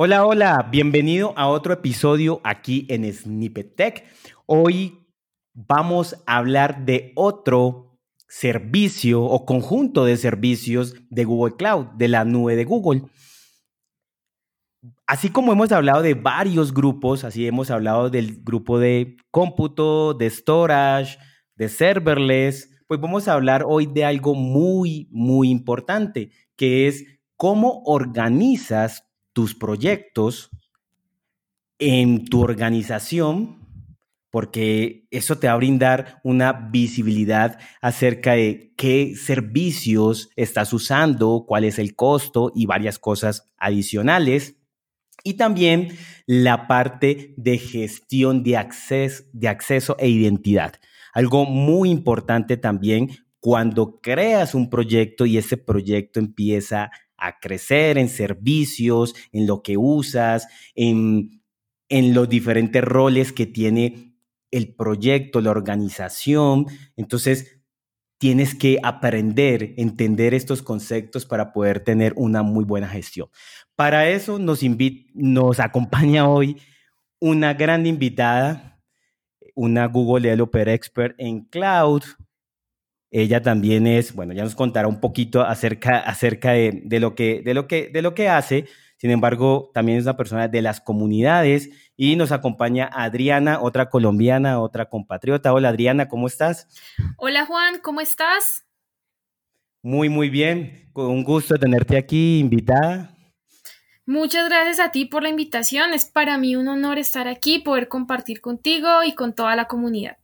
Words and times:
Hola, 0.00 0.24
hola, 0.24 0.68
bienvenido 0.70 1.34
a 1.36 1.48
otro 1.48 1.72
episodio 1.72 2.40
aquí 2.44 2.86
en 2.88 3.12
Snippet 3.12 3.74
Tech. 3.74 4.04
Hoy 4.46 5.04
vamos 5.54 6.22
a 6.24 6.36
hablar 6.36 6.84
de 6.84 7.10
otro 7.16 7.98
servicio 8.28 9.24
o 9.24 9.44
conjunto 9.44 10.04
de 10.04 10.16
servicios 10.16 10.94
de 11.10 11.24
Google 11.24 11.56
Cloud, 11.56 11.86
de 11.96 12.06
la 12.06 12.24
nube 12.24 12.54
de 12.54 12.64
Google. 12.64 13.02
Así 15.04 15.30
como 15.30 15.50
hemos 15.52 15.72
hablado 15.72 16.00
de 16.00 16.14
varios 16.14 16.72
grupos, 16.72 17.24
así 17.24 17.48
hemos 17.48 17.68
hablado 17.72 18.08
del 18.08 18.44
grupo 18.44 18.78
de 18.78 19.16
cómputo, 19.32 20.14
de 20.14 20.30
storage, 20.30 21.18
de 21.56 21.68
serverless, 21.68 22.70
pues 22.86 23.00
vamos 23.00 23.26
a 23.26 23.32
hablar 23.32 23.64
hoy 23.66 23.86
de 23.86 24.04
algo 24.04 24.36
muy, 24.36 25.08
muy 25.10 25.50
importante, 25.50 26.30
que 26.54 26.86
es 26.86 27.04
cómo 27.36 27.82
organizas 27.84 29.07
tus 29.38 29.54
proyectos 29.54 30.50
en 31.78 32.24
tu 32.24 32.40
organización, 32.40 33.68
porque 34.30 35.06
eso 35.12 35.38
te 35.38 35.46
va 35.46 35.52
a 35.52 35.58
brindar 35.58 36.20
una 36.24 36.52
visibilidad 36.52 37.60
acerca 37.80 38.32
de 38.32 38.74
qué 38.76 39.14
servicios 39.14 40.28
estás 40.34 40.72
usando, 40.72 41.44
cuál 41.46 41.62
es 41.62 41.78
el 41.78 41.94
costo 41.94 42.50
y 42.52 42.66
varias 42.66 42.98
cosas 42.98 43.48
adicionales. 43.58 44.56
Y 45.22 45.34
también 45.34 45.96
la 46.26 46.66
parte 46.66 47.32
de 47.36 47.58
gestión 47.58 48.42
de, 48.42 48.56
acceso, 48.56 49.22
de 49.32 49.46
acceso 49.46 49.94
e 50.00 50.08
identidad. 50.08 50.80
Algo 51.14 51.44
muy 51.44 51.90
importante 51.90 52.56
también 52.56 53.10
cuando 53.38 54.00
creas 54.00 54.56
un 54.56 54.68
proyecto 54.68 55.26
y 55.26 55.38
ese 55.38 55.56
proyecto 55.56 56.18
empieza 56.18 56.82
a 56.82 56.90
crecer 57.40 57.98
en 57.98 58.08
servicios, 58.08 59.14
en 59.32 59.46
lo 59.46 59.62
que 59.62 59.76
usas, 59.76 60.46
en, 60.74 61.42
en 61.88 62.14
los 62.14 62.28
diferentes 62.28 62.82
roles 62.82 63.32
que 63.32 63.46
tiene 63.46 64.14
el 64.50 64.74
proyecto, 64.74 65.40
la 65.40 65.50
organización. 65.50 66.66
Entonces, 66.96 67.58
tienes 68.18 68.54
que 68.54 68.78
aprender, 68.82 69.74
entender 69.76 70.34
estos 70.34 70.62
conceptos 70.62 71.24
para 71.24 71.52
poder 71.52 71.80
tener 71.80 72.12
una 72.16 72.42
muy 72.42 72.64
buena 72.64 72.88
gestión. 72.88 73.28
Para 73.76 74.08
eso 74.08 74.38
nos, 74.38 74.60
nos 75.14 75.60
acompaña 75.60 76.28
hoy 76.28 76.60
una 77.20 77.54
gran 77.54 77.86
invitada, 77.86 78.80
una 79.54 79.86
Google 79.86 80.28
Developer 80.28 80.68
Expert 80.68 81.14
en 81.18 81.44
Cloud, 81.44 82.02
ella 83.10 83.42
también 83.42 83.86
es, 83.86 84.14
bueno, 84.14 84.34
ya 84.34 84.44
nos 84.44 84.54
contará 84.54 84.88
un 84.88 85.00
poquito 85.00 85.42
acerca, 85.42 85.98
acerca 85.98 86.52
de, 86.52 87.00
lo 87.00 87.14
que, 87.14 87.42
de, 87.42 87.54
lo 87.54 87.66
que, 87.66 87.88
de 87.88 88.02
lo 88.02 88.14
que 88.14 88.28
hace. 88.28 88.66
Sin 88.96 89.10
embargo, 89.10 89.70
también 89.72 89.98
es 89.98 90.04
una 90.04 90.16
persona 90.16 90.48
de 90.48 90.60
las 90.60 90.80
comunidades 90.80 91.70
y 91.96 92.16
nos 92.16 92.32
acompaña 92.32 92.90
Adriana, 92.92 93.60
otra 93.60 93.88
colombiana, 93.90 94.60
otra 94.60 94.88
compatriota. 94.88 95.52
Hola 95.52 95.68
Adriana, 95.68 96.08
¿cómo 96.08 96.26
estás? 96.26 96.68
Hola 97.16 97.46
Juan, 97.46 97.78
¿cómo 97.80 98.00
estás? 98.00 98.66
Muy, 99.82 100.08
muy 100.08 100.28
bien. 100.28 100.90
Con 100.92 101.06
un 101.06 101.22
gusto 101.22 101.56
tenerte 101.56 101.96
aquí 101.96 102.40
invitada. 102.40 103.14
Muchas 104.04 104.48
gracias 104.48 104.80
a 104.80 104.90
ti 104.90 105.04
por 105.04 105.22
la 105.22 105.28
invitación. 105.28 105.92
Es 105.94 106.06
para 106.06 106.36
mí 106.38 106.56
un 106.56 106.66
honor 106.66 106.98
estar 106.98 107.28
aquí, 107.28 107.60
poder 107.60 107.88
compartir 107.88 108.40
contigo 108.40 108.88
y 109.04 109.14
con 109.14 109.32
toda 109.34 109.54
la 109.54 109.66
comunidad. 109.66 110.16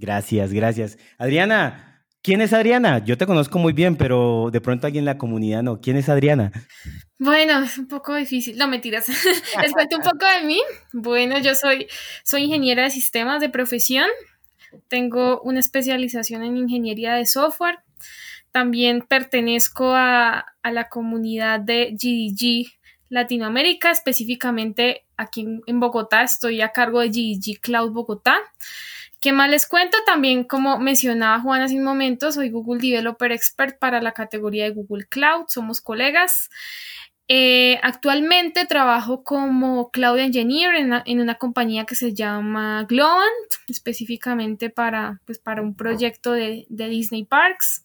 Gracias, 0.00 0.52
gracias. 0.52 0.98
Adriana, 1.18 2.06
¿quién 2.22 2.40
es 2.40 2.54
Adriana? 2.54 3.04
Yo 3.04 3.18
te 3.18 3.26
conozco 3.26 3.58
muy 3.58 3.74
bien, 3.74 3.96
pero 3.96 4.48
de 4.50 4.62
pronto 4.62 4.86
alguien 4.86 5.02
en 5.02 5.06
la 5.06 5.18
comunidad 5.18 5.62
no. 5.62 5.82
¿Quién 5.82 5.98
es 5.98 6.08
Adriana? 6.08 6.50
Bueno, 7.18 7.62
es 7.62 7.76
un 7.76 7.86
poco 7.86 8.14
difícil. 8.14 8.56
No, 8.56 8.66
mentiras. 8.66 9.08
Les 9.62 9.72
cuento 9.72 9.98
un 9.98 10.02
poco 10.02 10.24
de 10.40 10.46
mí. 10.46 10.58
Bueno, 10.94 11.38
yo 11.38 11.54
soy, 11.54 11.86
soy 12.24 12.44
ingeniera 12.44 12.84
de 12.84 12.90
sistemas 12.90 13.42
de 13.42 13.50
profesión. 13.50 14.08
Tengo 14.88 15.42
una 15.42 15.60
especialización 15.60 16.42
en 16.44 16.56
ingeniería 16.56 17.12
de 17.12 17.26
software. 17.26 17.80
También 18.52 19.02
pertenezco 19.02 19.92
a, 19.94 20.46
la 20.64 20.88
comunidad 20.88 21.60
de 21.60 21.92
GDG 21.92 22.72
Latinoamérica, 23.10 23.90
específicamente 23.90 25.04
aquí 25.18 25.46
en 25.66 25.80
Bogotá. 25.80 26.22
Estoy 26.22 26.62
a 26.62 26.70
cargo 26.70 27.00
de 27.00 27.10
GDG 27.10 27.60
Cloud 27.60 27.90
Bogotá. 27.90 28.38
¿Qué 29.20 29.34
más 29.34 29.50
les 29.50 29.66
cuento? 29.66 29.98
También, 30.06 30.44
como 30.44 30.78
mencionaba 30.78 31.40
Juan 31.40 31.60
hace 31.60 31.76
un 31.76 31.84
momento, 31.84 32.32
soy 32.32 32.48
Google 32.48 32.80
Developer 32.80 33.32
Expert 33.32 33.78
para 33.78 34.00
la 34.00 34.12
categoría 34.12 34.64
de 34.64 34.70
Google 34.70 35.06
Cloud, 35.06 35.44
somos 35.48 35.82
colegas. 35.82 36.48
Eh, 37.28 37.78
actualmente 37.82 38.64
trabajo 38.64 39.22
como 39.22 39.90
Cloud 39.90 40.18
Engineer 40.18 40.74
en, 40.74 41.20
una 41.20 41.34
compañía 41.36 41.84
que 41.84 41.94
se 41.94 42.14
llama 42.14 42.86
Globant, 42.88 43.30
específicamente 43.68 44.70
para, 44.70 45.20
pues, 45.26 45.38
para 45.38 45.60
un 45.62 45.76
proyecto 45.76 46.32
de, 46.32 46.66
de 46.70 46.88
Disney 46.88 47.24
Parks. 47.24 47.84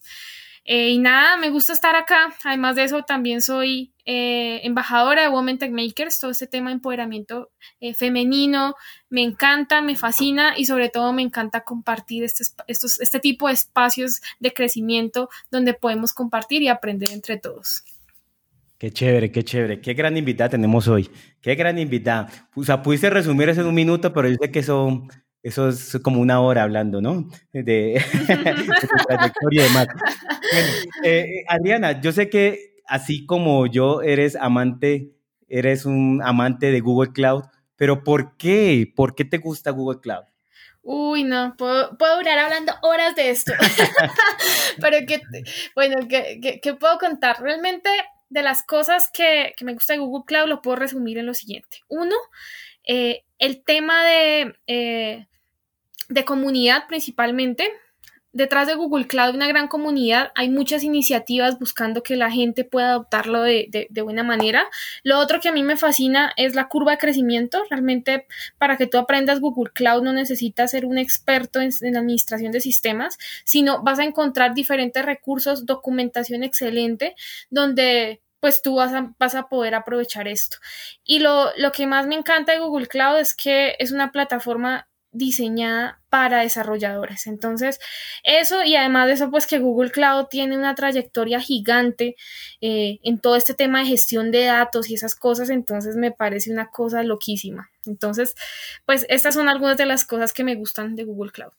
Eh, 0.68 0.90
y 0.90 0.98
nada, 0.98 1.36
me 1.36 1.50
gusta 1.50 1.72
estar 1.72 1.94
acá. 1.94 2.34
Además 2.44 2.74
de 2.74 2.84
eso, 2.84 3.04
también 3.04 3.40
soy 3.40 3.92
eh, 4.04 4.60
embajadora 4.64 5.22
de 5.22 5.28
Women 5.28 5.58
Tech 5.58 5.70
Makers. 5.70 6.18
Todo 6.18 6.32
este 6.32 6.48
tema 6.48 6.70
de 6.70 6.74
empoderamiento 6.74 7.50
eh, 7.78 7.94
femenino 7.94 8.74
me 9.08 9.22
encanta, 9.22 9.80
me 9.80 9.94
fascina 9.94 10.58
y 10.58 10.66
sobre 10.66 10.88
todo 10.88 11.12
me 11.12 11.22
encanta 11.22 11.60
compartir 11.60 12.24
este, 12.24 12.42
estos, 12.66 13.00
este 13.00 13.20
tipo 13.20 13.46
de 13.46 13.54
espacios 13.54 14.20
de 14.40 14.52
crecimiento 14.52 15.28
donde 15.52 15.72
podemos 15.72 16.12
compartir 16.12 16.62
y 16.62 16.68
aprender 16.68 17.12
entre 17.12 17.38
todos. 17.38 17.84
Qué 18.76 18.90
chévere, 18.90 19.30
qué 19.30 19.44
chévere. 19.44 19.80
Qué 19.80 19.94
gran 19.94 20.16
invitada 20.16 20.50
tenemos 20.50 20.88
hoy. 20.88 21.08
Qué 21.40 21.54
gran 21.54 21.78
invitada. 21.78 22.28
O 22.56 22.64
sea, 22.64 22.82
pudiste 22.82 23.08
resumir 23.08 23.48
eso 23.48 23.60
en 23.60 23.68
un 23.68 23.74
minuto, 23.74 24.12
pero 24.12 24.28
yo 24.28 24.36
sé 24.40 24.50
que 24.50 24.64
son 24.64 25.08
eso 25.46 25.68
es 25.68 25.98
como 26.02 26.20
una 26.20 26.40
hora 26.40 26.62
hablando, 26.62 27.00
¿no? 27.00 27.28
De, 27.52 27.62
de 27.64 28.02
trayectoria 29.06 29.64
y 29.64 29.68
demás. 29.68 29.86
Eh, 31.02 31.44
Adriana, 31.48 32.00
yo 32.00 32.12
sé 32.12 32.28
que 32.28 32.76
así 32.86 33.26
como 33.26 33.66
yo 33.66 34.02
eres 34.02 34.36
amante, 34.36 35.12
eres 35.48 35.86
un 35.86 36.20
amante 36.24 36.70
de 36.70 36.80
Google 36.80 37.12
Cloud, 37.12 37.44
pero 37.76 38.04
¿por 38.04 38.36
qué? 38.36 38.92
¿Por 38.94 39.14
qué 39.14 39.24
te 39.24 39.38
gusta 39.38 39.70
Google 39.70 40.00
Cloud? 40.00 40.24
Uy, 40.82 41.24
no, 41.24 41.56
puedo, 41.56 41.90
durar 41.98 42.38
hablando 42.38 42.72
horas 42.82 43.14
de 43.16 43.30
esto. 43.30 43.52
pero 44.80 44.98
que, 45.06 45.20
bueno, 45.74 45.96
¿qué 46.08 46.74
puedo 46.78 46.98
contar? 46.98 47.40
Realmente 47.40 47.90
de 48.28 48.42
las 48.42 48.62
cosas 48.62 49.10
que, 49.12 49.54
me 49.62 49.74
gusta 49.74 49.92
de 49.92 50.00
Google 50.00 50.24
Cloud 50.26 50.48
lo 50.48 50.62
puedo 50.62 50.76
resumir 50.76 51.18
en 51.18 51.26
lo 51.26 51.34
siguiente. 51.34 51.80
Uno, 51.88 52.16
eh, 52.84 53.24
el 53.38 53.64
tema 53.64 54.04
de 54.04 54.54
eh, 54.66 55.26
de 56.08 56.24
comunidad 56.24 56.86
principalmente. 56.88 57.72
Detrás 58.32 58.66
de 58.66 58.74
Google 58.74 59.06
Cloud 59.06 59.30
hay 59.30 59.36
una 59.36 59.48
gran 59.48 59.66
comunidad, 59.66 60.30
hay 60.34 60.50
muchas 60.50 60.84
iniciativas 60.84 61.58
buscando 61.58 62.02
que 62.02 62.16
la 62.16 62.30
gente 62.30 62.64
pueda 62.64 62.90
adoptarlo 62.90 63.40
de, 63.40 63.88
buena 64.04 64.24
manera. 64.24 64.66
Lo 65.04 65.18
otro 65.18 65.40
que 65.40 65.48
a 65.48 65.52
mí 65.52 65.62
me 65.62 65.78
fascina 65.78 66.34
es 66.36 66.54
la 66.54 66.68
curva 66.68 66.92
de 66.92 66.98
crecimiento. 66.98 67.62
Realmente 67.70 68.26
para 68.58 68.76
que 68.76 68.86
tú 68.86 68.98
aprendas 68.98 69.40
Google 69.40 69.72
Cloud 69.72 70.02
no 70.02 70.12
necesitas 70.12 70.72
ser 70.72 70.84
un 70.84 70.98
experto 70.98 71.62
en, 71.62 71.70
en 71.80 71.96
administración 71.96 72.52
de 72.52 72.60
sistemas, 72.60 73.16
sino 73.44 73.82
vas 73.82 74.00
a 74.00 74.04
encontrar 74.04 74.52
diferentes 74.52 75.02
recursos, 75.02 75.64
documentación 75.64 76.44
excelente, 76.44 77.14
donde 77.48 78.20
pues 78.40 78.62
tú 78.62 78.76
vas 78.76 78.92
a, 78.92 79.14
vas 79.18 79.34
a 79.34 79.48
poder 79.48 79.74
aprovechar 79.74 80.28
esto. 80.28 80.58
Y 81.04 81.20
lo, 81.20 81.50
lo 81.56 81.72
que 81.72 81.86
más 81.86 82.06
me 82.06 82.16
encanta 82.16 82.52
de 82.52 82.58
Google 82.58 82.86
Cloud 82.86 83.18
es 83.18 83.34
que 83.34 83.76
es 83.78 83.92
una 83.92 84.12
plataforma 84.12 84.88
diseñada 85.16 86.00
para 86.08 86.40
desarrolladores. 86.40 87.26
Entonces, 87.26 87.78
eso 88.22 88.62
y 88.64 88.76
además 88.76 89.06
de 89.06 89.14
eso, 89.14 89.30
pues 89.30 89.46
que 89.46 89.58
Google 89.58 89.90
Cloud 89.90 90.26
tiene 90.26 90.56
una 90.56 90.74
trayectoria 90.74 91.40
gigante 91.40 92.16
eh, 92.60 92.98
en 93.02 93.18
todo 93.18 93.36
este 93.36 93.54
tema 93.54 93.80
de 93.80 93.86
gestión 93.86 94.30
de 94.30 94.44
datos 94.44 94.88
y 94.88 94.94
esas 94.94 95.14
cosas, 95.14 95.50
entonces 95.50 95.96
me 95.96 96.12
parece 96.12 96.50
una 96.52 96.70
cosa 96.70 97.02
loquísima. 97.02 97.70
Entonces, 97.86 98.34
pues 98.84 99.06
estas 99.08 99.34
son 99.34 99.48
algunas 99.48 99.76
de 99.76 99.86
las 99.86 100.04
cosas 100.04 100.32
que 100.32 100.44
me 100.44 100.54
gustan 100.54 100.96
de 100.96 101.04
Google 101.04 101.32
Cloud. 101.32 101.52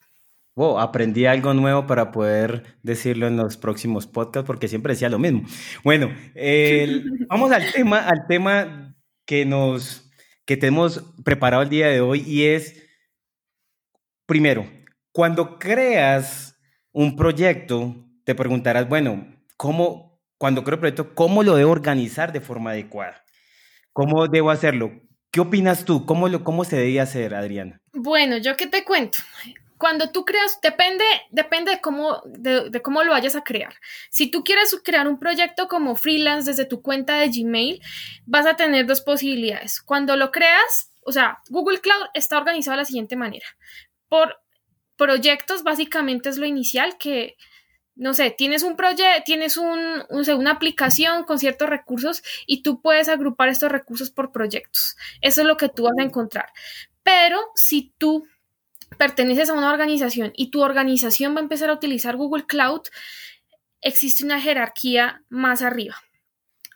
Wow, 0.56 0.80
aprendí 0.80 1.28
algo 1.28 1.54
nuevo 1.54 1.86
para 1.86 2.12
poder 2.12 2.64
decirlo 2.82 3.28
en 3.28 3.38
los 3.38 3.58
próximos 3.58 4.08
podcasts 4.08 4.48
porque 4.48 4.68
siempre 4.68 4.94
decía 4.94 5.08
lo 5.08 5.20
mismo. 5.20 5.44
Bueno, 5.84 6.12
vamos 7.30 7.52
al 7.52 7.72
tema, 7.72 8.00
al 8.00 8.26
tema 8.28 8.96
que 9.26 9.46
nos 9.46 10.08
que 10.48 10.58
tenemos 10.58 11.04
preparado 11.26 11.62
el 11.62 11.70
día 11.70 11.88
de 11.90 12.00
hoy 12.00 12.24
y 12.26 12.46
es 12.46 12.87
Primero, 14.28 14.70
cuando 15.14 15.58
creas 15.58 16.60
un 16.92 17.16
proyecto, 17.16 17.96
te 18.26 18.36
preguntarás, 18.36 18.90
bueno, 18.90 19.26
¿cómo, 19.56 20.20
cuando 20.38 20.66
creo 20.66 20.76
un 20.76 20.82
proyecto, 20.82 21.16
cómo 21.16 21.44
lo 21.44 21.56
debo 21.56 21.72
organizar 21.72 22.34
de 22.34 22.42
forma 22.42 22.72
adecuada? 22.72 23.24
¿Cómo 23.94 24.28
debo 24.28 24.52
hacerlo? 24.52 24.92
¿Qué 25.32 25.40
opinas 25.40 25.86
tú? 25.86 26.06
¿Cómo, 26.06 26.28
lo, 26.28 26.44
cómo 26.44 26.66
se 26.66 26.76
debe 26.76 27.00
hacer, 27.00 27.34
Adriana? 27.34 27.80
Bueno, 27.94 28.36
yo 28.38 28.58
qué 28.58 28.68
te 28.68 28.84
cuento. 28.84 29.20
cuando 29.78 30.12
tú 30.12 30.26
creas, 30.26 30.60
depende, 30.62 31.06
depende 31.32 31.72
de 31.72 31.80
cómo, 31.80 32.22
de, 32.26 32.82
cómo 32.82 33.04
lo 33.04 33.12
vayas 33.12 33.38
a 33.38 33.46
crear. 33.46 33.76
Si 34.10 34.30
tú 34.30 34.44
quieres 34.44 34.76
crear 34.84 35.08
un 35.08 35.20
proyecto 35.20 35.70
como 35.70 35.96
freelance 35.96 36.52
desde 36.52 36.66
tu 36.66 36.82
cuenta 36.82 37.16
de 37.16 37.30
Gmail, 37.30 37.82
vas 38.26 38.46
a 38.46 38.58
tener 38.58 38.88
dos 38.88 39.00
posibilidades. 39.00 39.82
Cuando 39.82 40.18
lo 40.18 40.32
creas, 40.32 40.92
o 41.06 41.14
sea, 41.14 41.40
Google 41.50 41.80
Cloud 41.80 42.08
está 42.14 42.38
organizado 42.38 42.76
de 42.76 42.82
la 42.82 42.86
siguiente 42.86 43.16
manera. 43.16 43.46
Por 44.10 44.40
proyectos, 44.96 45.64
básicamente 45.64 46.30
es 46.30 46.38
lo 46.38 46.46
inicial 46.46 46.98
que, 46.98 47.38
no 47.96 48.14
sé, 48.14 48.32
tienes 48.32 48.64
un 48.64 48.76
proyecto, 48.76 49.24
tienes 49.26 49.58
un, 49.58 50.04
una 50.10 50.52
aplicación 50.52 51.24
con 51.24 51.40
ciertos 51.40 51.70
recursos 51.70 52.24
y 52.46 52.64
tú 52.64 52.82
puedes 52.82 53.10
agrupar 53.10 53.50
estos 53.50 53.72
recursos 53.72 54.10
por 54.10 54.32
proyectos. 54.32 54.98
Eso 55.22 55.42
es 55.42 55.48
lo 55.48 55.58
que 55.58 55.70
tú 55.70 55.84
vas 55.84 55.98
a 56.00 56.04
encontrar. 56.04 56.52
Pero 57.04 57.40
si 57.56 57.94
tú 57.98 58.28
perteneces 58.98 59.50
a 59.50 59.54
una 59.54 59.72
organización 59.72 60.34
y 60.36 60.50
tu 60.52 60.62
organización 60.62 61.36
va 61.36 61.40
a 61.40 61.44
empezar 61.44 61.70
a 61.70 61.74
utilizar 61.74 62.16
Google 62.16 62.46
Cloud, 62.46 62.82
existe 63.82 64.24
una 64.24 64.42
jerarquía 64.42 65.24
más 65.30 65.62
arriba. 65.62 65.96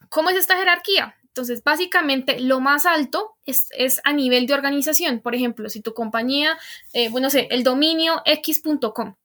¿Cómo 0.09 0.29
es 0.29 0.35
esta 0.35 0.57
jerarquía? 0.57 1.15
Entonces, 1.31 1.63
básicamente, 1.63 2.41
lo 2.41 2.59
más 2.59 2.85
alto 2.85 3.37
es, 3.45 3.69
a 4.03 4.11
nivel 4.11 4.47
de 4.47 4.53
organización. 4.53 5.21
Por 5.21 5.33
ejemplo, 5.33 5.69
si 5.69 5.81
tu 5.81 5.93
compañía, 5.93 6.57
eh, 6.91 7.07
bueno, 7.07 7.29
sé, 7.29 7.47
el 7.51 7.63
dominio 7.63 8.21
x.com. 8.25 9.15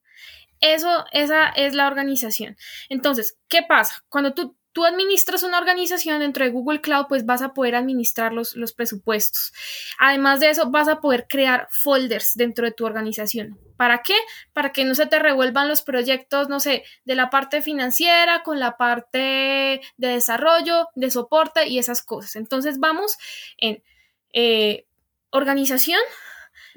Eso, 0.61 1.05
esa 1.11 1.49
es 1.49 1.73
la 1.73 1.85
organización. 1.87 2.55
Entonces, 2.87 3.37
¿qué 3.49 3.61
pasa? 3.61 4.05
Cuando 4.07 4.33
tú 4.33 4.55
tú 4.77 4.85
administras 4.85 5.41
una 5.41 5.57
organización 5.57 6.19
dentro 6.19 6.45
de 6.45 6.51
Google 6.51 6.81
Cloud, 6.81 7.07
pues 7.09 7.25
vas 7.25 7.41
a 7.41 7.55
poder 7.55 7.73
administrar 7.73 8.31
los, 8.31 8.55
los 8.55 8.73
presupuestos. 8.73 9.51
Además 9.97 10.39
de 10.39 10.51
eso, 10.51 10.69
vas 10.69 10.87
a 10.87 11.01
poder 11.01 11.25
crear 11.27 11.67
folders 11.71 12.35
dentro 12.35 12.63
de 12.63 12.73
tu 12.73 12.85
organización. 12.85 13.57
¿Para 13.75 14.03
qué? 14.03 14.13
Para 14.53 14.71
que 14.73 14.85
no 14.85 14.93
se 14.93 15.07
te 15.07 15.17
revuelvan 15.17 15.67
los 15.67 15.81
proyectos, 15.81 16.47
no 16.47 16.59
sé, 16.59 16.83
de 17.05 17.15
la 17.15 17.31
parte 17.31 17.63
financiera 17.63 18.43
con 18.43 18.59
la 18.59 18.77
parte 18.77 19.81
de 19.97 20.07
desarrollo, 20.07 20.89
de 20.93 21.09
soporte 21.09 21.67
y 21.67 21.79
esas 21.79 22.03
cosas. 22.03 22.35
Entonces 22.35 22.77
vamos 22.77 23.17
en 23.57 23.81
eh, 24.31 24.85
organización, 25.31 26.01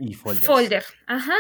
y 0.01 0.15
Folder. 0.15 0.85
Ajá. 1.07 1.35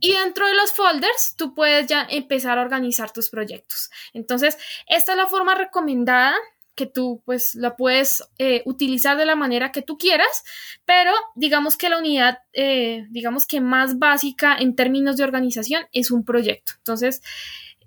Y 0.00 0.12
dentro 0.12 0.46
de 0.46 0.54
los 0.54 0.72
folders, 0.72 1.34
tú 1.36 1.54
puedes 1.54 1.86
ya 1.86 2.06
empezar 2.08 2.58
a 2.58 2.62
organizar 2.62 3.12
tus 3.12 3.28
proyectos. 3.28 3.90
Entonces, 4.12 4.56
esta 4.86 5.12
es 5.12 5.18
la 5.18 5.26
forma 5.26 5.54
recomendada 5.54 6.34
que 6.78 6.86
tú 6.86 7.20
pues 7.26 7.56
la 7.56 7.76
puedes 7.76 8.22
eh, 8.38 8.62
utilizar 8.64 9.16
de 9.16 9.26
la 9.26 9.34
manera 9.34 9.72
que 9.72 9.82
tú 9.82 9.98
quieras, 9.98 10.44
pero 10.84 11.12
digamos 11.34 11.76
que 11.76 11.88
la 11.88 11.98
unidad, 11.98 12.38
eh, 12.52 13.04
digamos 13.10 13.46
que 13.46 13.60
más 13.60 13.98
básica 13.98 14.56
en 14.56 14.76
términos 14.76 15.16
de 15.16 15.24
organización 15.24 15.86
es 15.92 16.12
un 16.12 16.24
proyecto. 16.24 16.74
Entonces, 16.78 17.20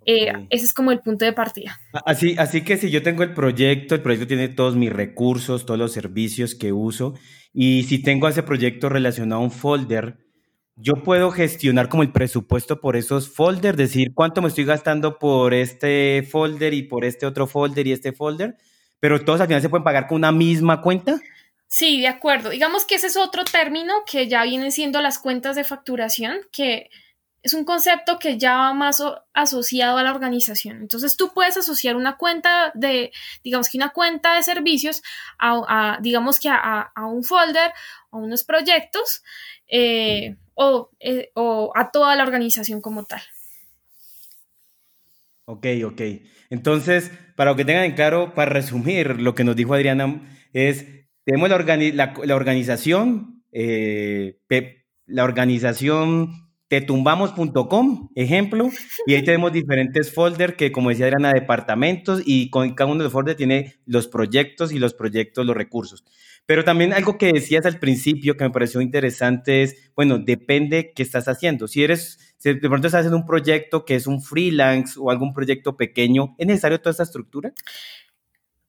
eh, 0.06 0.32
ese 0.50 0.66
es 0.66 0.74
como 0.74 0.92
el 0.92 1.00
punto 1.00 1.26
de 1.26 1.34
partida. 1.34 1.80
Así, 2.06 2.36
así 2.38 2.62
que 2.64 2.78
si 2.78 2.90
yo 2.90 3.04
tengo 3.04 3.24
el 3.24 3.34
proyecto, 3.34 3.96
el 3.96 4.02
proyecto 4.02 4.28
tiene 4.28 4.50
todos 4.50 4.76
mis 4.76 4.92
recursos, 4.92 5.66
todos 5.66 5.80
los 5.80 5.92
servicios 5.92 6.56
que 6.56 6.74
uso, 6.74 7.14
y 7.54 7.84
si 7.84 8.02
tengo 8.02 8.28
ese 8.28 8.44
proyecto 8.44 8.90
relacionado 8.90 9.42
a 9.42 9.44
un 9.44 9.52
folder, 9.52 10.18
yo 10.76 10.94
puedo 11.04 11.32
gestionar 11.32 11.90
como 11.90 12.02
el 12.02 12.12
presupuesto 12.12 12.80
por 12.80 12.96
esos 12.96 13.30
folders, 13.30 13.78
decir 13.78 14.14
cuánto 14.16 14.42
me 14.42 14.48
estoy 14.48 14.66
gastando 14.66 15.20
por 15.20 15.54
este 15.54 16.28
folder 16.30 16.74
y 16.74 16.84
por 16.84 17.06
este 17.06 17.26
otro 17.26 17.46
folder 17.46 17.86
y 17.86 17.92
este 17.92 18.14
folder, 18.14 18.56
pero 19.00 19.24
todos 19.24 19.42
al 19.42 19.48
final 19.48 19.62
se 19.62 19.70
pueden 19.70 19.84
pagar 19.84 20.08
con 20.08 20.18
una 20.18 20.32
misma 20.32 20.82
cuenta. 20.82 21.20
Sí, 21.68 22.02
de 22.02 22.08
acuerdo. 22.08 22.50
Digamos 22.50 22.86
que 22.86 22.96
ese 22.96 23.08
es 23.08 23.18
otro 23.18 23.44
término 23.46 23.94
que 24.10 24.28
ya 24.28 24.44
vienen 24.44 24.72
siendo 24.72 25.02
las 25.02 25.20
cuentas 25.20 25.56
de 25.56 25.64
facturación, 25.64 26.38
que 26.52 26.90
es 27.44 27.54
un 27.54 27.66
concepto 27.66 28.20
que 28.20 28.38
ya 28.38 28.56
va 28.56 28.74
más 28.74 29.04
asociado 29.34 29.98
a 29.98 30.04
la 30.04 30.12
organización. 30.12 30.78
Entonces 30.78 31.18
tú 31.18 31.32
puedes 31.34 31.58
asociar 31.58 31.96
una 31.96 32.18
cuenta 32.18 32.72
de, 32.76 33.12
digamos 33.44 33.70
que 33.70 33.78
una 33.78 33.90
cuenta 33.90 34.36
de 34.36 34.44
servicios 34.44 35.02
a, 35.40 35.98
digamos 36.02 36.40
que 36.40 36.50
a, 36.50 36.92
un 36.98 37.24
folder 37.24 37.72
o 38.12 38.20
unos 38.20 38.44
proyectos 38.44 39.24
eh, 39.68 40.36
eh, 41.00 41.32
o, 41.34 41.72
a 41.76 41.92
toda 41.92 42.16
la 42.16 42.24
organización 42.24 42.80
como 42.82 43.06
tal. 43.06 43.22
Ok, 45.46 45.66
ok. 45.86 46.02
Entonces, 46.52 47.12
para 47.36 47.56
que 47.56 47.66
tengan 47.66 47.86
en 47.86 47.96
claro, 47.96 48.36
para 48.36 48.52
resumir 48.52 49.20
lo 49.20 49.34
que 49.34 49.44
nos 49.44 49.56
dijo 49.56 49.74
Adriana, 49.74 50.22
es, 50.54 50.86
tenemos 51.26 51.50
la, 51.50 52.36
organización, 52.36 53.44
eh, 53.52 54.38
la 55.08 55.24
organización 55.24 56.51
tetumbamos.com, 56.72 58.12
ejemplo, 58.16 58.70
y 59.06 59.16
ahí 59.16 59.26
tenemos 59.26 59.52
diferentes 59.52 60.14
folders 60.14 60.56
que, 60.56 60.72
como 60.72 60.88
decía, 60.88 61.06
eran 61.06 61.26
a 61.26 61.34
departamentos 61.34 62.22
y 62.26 62.50
con 62.50 62.76
cada 62.76 62.90
uno 62.90 63.00
de 63.00 63.04
los 63.04 63.12
folders 63.12 63.36
tiene 63.36 63.76
los 63.86 64.08
proyectos 64.08 64.72
y 64.72 64.80
los 64.80 64.94
proyectos, 64.94 65.46
los 65.46 65.54
recursos. 65.54 66.06
Pero 66.46 66.64
también 66.64 66.94
algo 66.94 67.18
que 67.18 67.34
decías 67.34 67.66
al 67.66 67.78
principio 67.78 68.38
que 68.38 68.46
me 68.46 68.52
pareció 68.52 68.80
interesante 68.80 69.64
es, 69.64 69.92
bueno, 69.98 70.18
depende 70.18 70.94
qué 70.96 71.04
estás 71.04 71.28
haciendo. 71.28 71.68
Si 71.68 71.84
eres, 71.84 72.36
si 72.38 72.54
de 72.54 72.70
pronto 72.70 72.88
estás 72.88 73.00
haciendo 73.00 73.18
un 73.18 73.26
proyecto 73.26 73.84
que 73.84 73.96
es 73.96 74.08
un 74.08 74.22
freelance 74.22 74.98
o 74.98 75.12
algún 75.12 75.34
proyecto 75.34 75.76
pequeño, 75.76 76.36
¿es 76.38 76.48
necesario 76.48 76.80
toda 76.80 76.92
esta 76.92 77.04
estructura? 77.04 77.52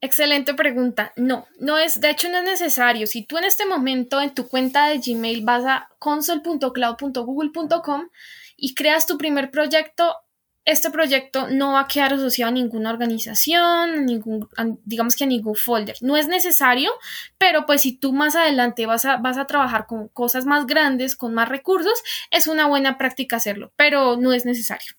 Excelente 0.05 0.55
pregunta. 0.55 1.13
No, 1.15 1.47
no 1.61 1.79
es, 1.79 2.01
de 2.01 2.11
hecho 2.11 2.29
no 2.29 2.39
es 2.39 2.45
necesario. 2.45 3.07
Si 3.07 3.25
tú 3.25 3.39
en 3.39 3.45
este 3.45 3.67
momento 3.67 4.21
en 4.21 4.35
tu 4.35 4.49
cuenta 4.49 4.89
de 4.89 4.99
Gmail 4.99 5.45
vas 5.45 5.65
a 5.65 5.91
console.cloud.google.com 6.01 8.09
y 8.57 8.75
creas 8.75 9.07
tu 9.07 9.17
primer 9.17 9.53
proyecto, 9.53 10.17
este 10.65 10.91
proyecto 10.91 11.47
no 11.51 11.75
va 11.75 11.83
a 11.83 11.87
quedar 11.87 12.15
asociado 12.15 12.49
a 12.51 12.53
ninguna 12.53 12.91
organización, 12.91 14.05
ningún, 14.05 14.49
digamos 14.85 15.15
que 15.15 15.23
a 15.23 15.29
ningún 15.29 15.55
folder. 15.55 15.95
No 16.01 16.17
es 16.17 16.27
necesario, 16.27 16.91
pero 17.39 17.65
pues 17.65 17.83
si 17.83 17.97
tú 17.97 18.13
más 18.13 18.35
adelante 18.35 18.87
vas 18.87 19.05
a, 19.05 19.19
vas 19.19 19.39
a 19.39 19.47
trabajar 19.47 19.87
con 19.87 20.09
cosas 20.09 20.47
más 20.47 20.67
grandes, 20.67 21.15
con 21.15 21.33
más 21.33 21.49
recursos, 21.49 22.03
es 22.33 22.49
una 22.49 22.67
buena 22.67 22.99
práctica 22.99 23.37
hacerlo, 23.37 23.73
pero 23.77 24.17
no 24.17 24.33
es 24.33 24.47
necesario. 24.47 24.95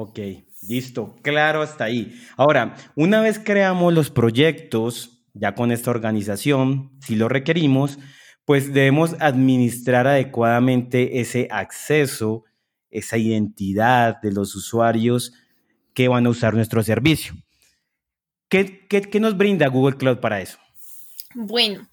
Ok, 0.00 0.20
listo, 0.68 1.16
claro 1.22 1.60
hasta 1.60 1.82
ahí. 1.82 2.22
Ahora, 2.36 2.76
una 2.94 3.20
vez 3.20 3.40
creamos 3.40 3.92
los 3.92 4.12
proyectos, 4.12 5.24
ya 5.34 5.56
con 5.56 5.72
esta 5.72 5.90
organización, 5.90 6.92
si 7.00 7.16
lo 7.16 7.28
requerimos, 7.28 7.98
pues 8.44 8.72
debemos 8.72 9.16
administrar 9.18 10.06
adecuadamente 10.06 11.18
ese 11.18 11.48
acceso, 11.50 12.44
esa 12.90 13.18
identidad 13.18 14.22
de 14.22 14.30
los 14.30 14.54
usuarios 14.54 15.32
que 15.94 16.06
van 16.06 16.26
a 16.26 16.30
usar 16.30 16.54
nuestro 16.54 16.84
servicio. 16.84 17.34
¿Qué, 18.48 18.86
qué, 18.86 19.18
nos 19.18 19.36
brinda 19.36 19.66
Google 19.66 19.96
Cloud 19.96 20.18
para 20.18 20.40
eso? 20.40 20.58
Bueno, 21.34 21.88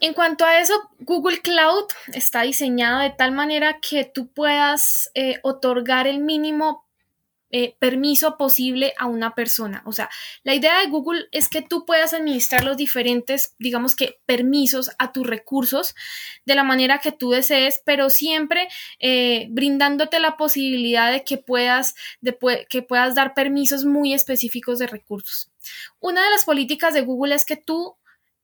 en 0.00 0.14
cuanto 0.14 0.44
a 0.44 0.60
eso, 0.60 0.74
Google 1.00 1.40
Cloud 1.40 1.86
está 2.12 2.42
diseñado 2.42 3.00
de 3.00 3.10
tal 3.10 3.32
manera 3.32 3.80
que 3.80 4.04
tú 4.04 4.28
puedas 4.28 5.10
eh, 5.14 5.40
otorgar 5.42 6.06
el 6.06 6.20
mínimo 6.20 6.88
eh, 7.50 7.76
permiso 7.78 8.36
posible 8.36 8.92
a 8.98 9.06
una 9.06 9.34
persona. 9.34 9.82
O 9.86 9.92
sea, 9.92 10.10
la 10.42 10.54
idea 10.54 10.80
de 10.80 10.88
Google 10.88 11.28
es 11.32 11.48
que 11.48 11.62
tú 11.62 11.86
puedas 11.86 12.12
administrar 12.12 12.62
los 12.62 12.76
diferentes, 12.76 13.54
digamos 13.58 13.96
que, 13.96 14.20
permisos 14.26 14.90
a 14.98 15.12
tus 15.12 15.26
recursos 15.26 15.94
de 16.44 16.54
la 16.54 16.62
manera 16.62 16.98
que 16.98 17.10
tú 17.10 17.30
desees, 17.30 17.80
pero 17.86 18.10
siempre 18.10 18.68
eh, 18.98 19.46
brindándote 19.48 20.20
la 20.20 20.36
posibilidad 20.36 21.10
de 21.10 21.24
que 21.24 21.38
puedas, 21.38 21.94
de, 22.20 22.36
que 22.68 22.82
puedas 22.82 23.14
dar 23.14 23.32
permisos 23.32 23.86
muy 23.86 24.12
específicos 24.12 24.78
de 24.78 24.86
recursos. 24.86 25.50
Una 26.00 26.22
de 26.22 26.30
las 26.30 26.44
políticas 26.44 26.92
de 26.92 27.00
Google 27.00 27.34
es 27.34 27.46
que 27.46 27.56
tú 27.56 27.96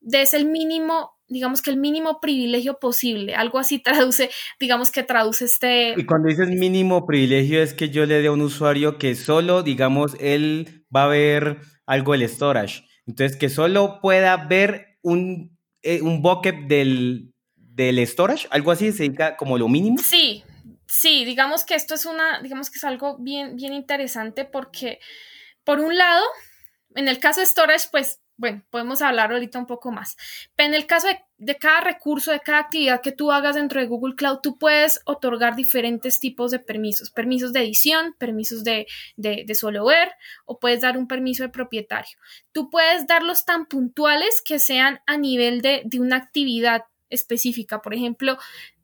des 0.05 0.33
el 0.33 0.45
mínimo 0.45 1.15
digamos 1.27 1.61
que 1.61 1.71
el 1.71 1.77
mínimo 1.77 2.19
privilegio 2.21 2.79
posible, 2.79 3.35
algo 3.35 3.59
así 3.59 3.79
traduce, 3.83 4.29
digamos 4.59 4.91
que 4.91 5.03
traduce 5.03 5.45
este... 5.45 5.95
Y 5.97 6.05
cuando 6.05 6.29
dices 6.29 6.49
mínimo 6.49 7.05
privilegio 7.05 7.61
es 7.61 7.73
que 7.73 7.89
yo 7.89 8.05
le 8.05 8.21
dé 8.21 8.27
a 8.27 8.31
un 8.31 8.41
usuario 8.41 8.97
que 8.97 9.15
solo, 9.15 9.63
digamos, 9.63 10.15
él 10.19 10.85
va 10.95 11.05
a 11.05 11.07
ver 11.07 11.61
algo 11.85 12.13
del 12.13 12.27
storage, 12.29 12.83
entonces 13.05 13.37
que 13.37 13.49
solo 13.49 13.99
pueda 14.01 14.37
ver 14.37 14.97
un, 15.01 15.57
eh, 15.81 16.01
un 16.01 16.21
bucket 16.21 16.67
del, 16.67 17.33
del 17.55 18.05
storage, 18.07 18.47
algo 18.51 18.71
así, 18.71 18.91
se 18.91 19.03
diga 19.03 19.35
como 19.35 19.57
lo 19.57 19.67
mínimo. 19.67 19.97
Sí, 19.97 20.43
sí, 20.87 21.25
digamos 21.25 21.63
que 21.63 21.75
esto 21.75 21.95
es 21.95 22.05
una, 22.05 22.41
digamos 22.41 22.69
que 22.69 22.77
es 22.77 22.83
algo 22.83 23.17
bien, 23.19 23.55
bien 23.55 23.73
interesante 23.73 24.45
porque, 24.45 24.99
por 25.63 25.79
un 25.79 25.97
lado, 25.97 26.23
en 26.95 27.07
el 27.07 27.19
caso 27.19 27.41
de 27.41 27.45
storage, 27.45 27.87
pues 27.91 28.19
bueno, 28.37 28.63
podemos 28.69 29.01
hablar 29.01 29.31
ahorita 29.31 29.59
un 29.59 29.65
poco 29.65 29.91
más. 29.91 30.17
En 30.57 30.73
el 30.73 30.85
caso 30.85 31.07
de, 31.37 31.57
cada 31.57 31.81
recurso, 31.81 32.31
de 32.31 32.41
cada 32.41 32.59
actividad 32.59 33.01
que 33.01 33.13
tú 33.13 33.31
hagas 33.31 33.55
dentro 33.55 33.79
de 33.79 33.87
Google 33.87 34.15
Cloud, 34.15 34.39
tú 34.43 34.57
puedes 34.57 34.99
otorgar 35.05 35.55
diferentes 35.55 36.19
tipos 36.19 36.51
de 36.51 36.59
permisos. 36.59 37.11
Permisos 37.11 37.53
de 37.53 37.61
edición, 37.61 38.13
permisos 38.17 38.63
de, 38.63 38.87
de, 39.15 39.55
solo 39.55 39.85
ver 39.85 40.11
o 40.45 40.59
puedes 40.59 40.81
dar 40.81 40.97
un 40.97 41.07
permiso 41.07 41.43
de 41.43 41.49
propietario. 41.49 42.17
Tú 42.51 42.69
puedes 42.69 43.07
darlos 43.07 43.45
tan 43.45 43.67
puntuales 43.67 44.41
que 44.43 44.59
sean 44.59 44.99
a 45.07 45.17
nivel 45.17 45.61
de, 45.61 45.83
de 45.85 45.99
una 46.01 46.17
actividad 46.17 46.83
específica. 47.09 47.81
Por 47.81 47.93
ejemplo, 47.93 48.37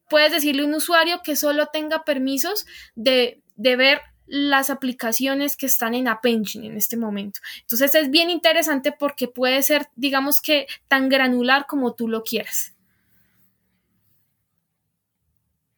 puedes 0.09 0.31
decirle 0.31 0.61
a 0.61 0.65
un 0.65 0.75
usuario 0.75 1.21
que 1.23 1.35
solo 1.35 1.67
tenga 1.67 2.05
permisos 2.05 2.65
de, 2.95 3.41
de 3.55 3.75
ver 3.75 4.01
las 4.33 4.69
aplicaciones 4.69 5.57
que 5.57 5.65
están 5.65 5.93
en 5.93 6.07
App 6.07 6.25
Engine 6.25 6.65
en 6.65 6.77
este 6.77 6.95
momento. 6.95 7.41
Entonces 7.59 7.93
es 7.95 8.09
bien 8.09 8.29
interesante 8.29 8.93
porque 8.97 9.27
puede 9.27 9.61
ser, 9.61 9.87
digamos 9.97 10.39
que, 10.39 10.67
tan 10.87 11.09
granular 11.09 11.65
como 11.67 11.95
tú 11.95 12.07
lo 12.07 12.23
quieras. 12.23 12.73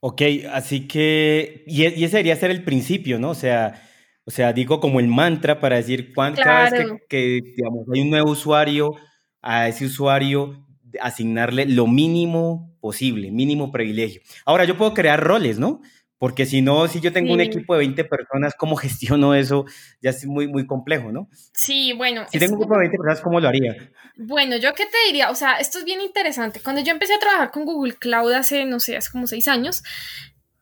Ok, 0.01 0.21
así 0.51 0.87
que, 0.87 1.63
y, 1.65 1.83
ese 1.83 2.17
debería 2.17 2.35
ser 2.35 2.51
el 2.51 2.63
principio, 2.63 3.17
¿no? 3.17 3.31
O 3.31 3.35
sea, 3.35 3.81
o 4.23 4.29
sea, 4.29 4.53
digo 4.53 4.79
como 4.79 4.99
el 4.99 5.07
mantra 5.07 5.59
para 5.59 5.77
decir 5.77 6.13
cuánto 6.13 6.43
cada 6.43 6.69
vez 6.69 6.91
que, 7.09 7.41
digamos, 7.41 7.87
hay 7.91 8.01
un 8.01 8.11
nuevo 8.11 8.31
usuario, 8.31 8.95
a 9.41 9.67
ese 9.67 9.85
usuario 9.85 10.63
asignarle 11.01 11.65
lo 11.65 11.87
mínimo 11.87 12.77
posible, 12.81 13.31
mínimo 13.31 13.71
privilegio. 13.71 14.21
Ahora, 14.45 14.65
yo 14.65 14.77
puedo 14.77 14.93
crear 14.93 15.23
roles, 15.23 15.57
¿no? 15.57 15.81
Porque 16.23 16.45
si 16.45 16.61
no, 16.61 16.87
si 16.87 17.01
yo 17.01 17.11
tengo 17.11 17.33
un 17.33 17.41
equipo 17.41 17.73
de 17.73 17.79
20 17.79 18.05
personas, 18.05 18.55
¿cómo 18.57 18.77
gestiono 18.77 19.35
eso? 19.35 19.65
Ya 20.01 20.11
es 20.11 20.25
muy, 20.25 20.47
muy 20.47 20.65
complejo, 20.65 21.11
¿no? 21.11 21.27
Sí, 21.51 21.91
bueno. 21.91 22.25
Si 22.31 22.39
tengo 22.39 22.53
un 22.53 22.59
grupo 22.59 22.75
de 22.75 22.79
20 22.87 22.97
personas, 22.97 23.19
¿cómo 23.21 23.41
lo 23.41 23.49
haría? 23.49 23.75
Bueno, 24.15 24.55
yo 24.55 24.73
qué 24.73 24.85
te 24.85 24.95
diría, 25.05 25.29
o 25.31 25.35
sea, 25.35 25.55
esto 25.55 25.79
es 25.79 25.83
bien 25.83 25.99
interesante. 25.99 26.61
Cuando 26.61 26.81
yo 26.81 26.93
empecé 26.93 27.15
a 27.15 27.19
trabajar 27.19 27.51
con 27.51 27.65
Google 27.65 27.95
Cloud 27.95 28.31
hace, 28.31 28.63
no 28.63 28.79
sé, 28.79 28.95
hace 28.95 29.11
como 29.11 29.27
seis 29.27 29.49
años, 29.49 29.83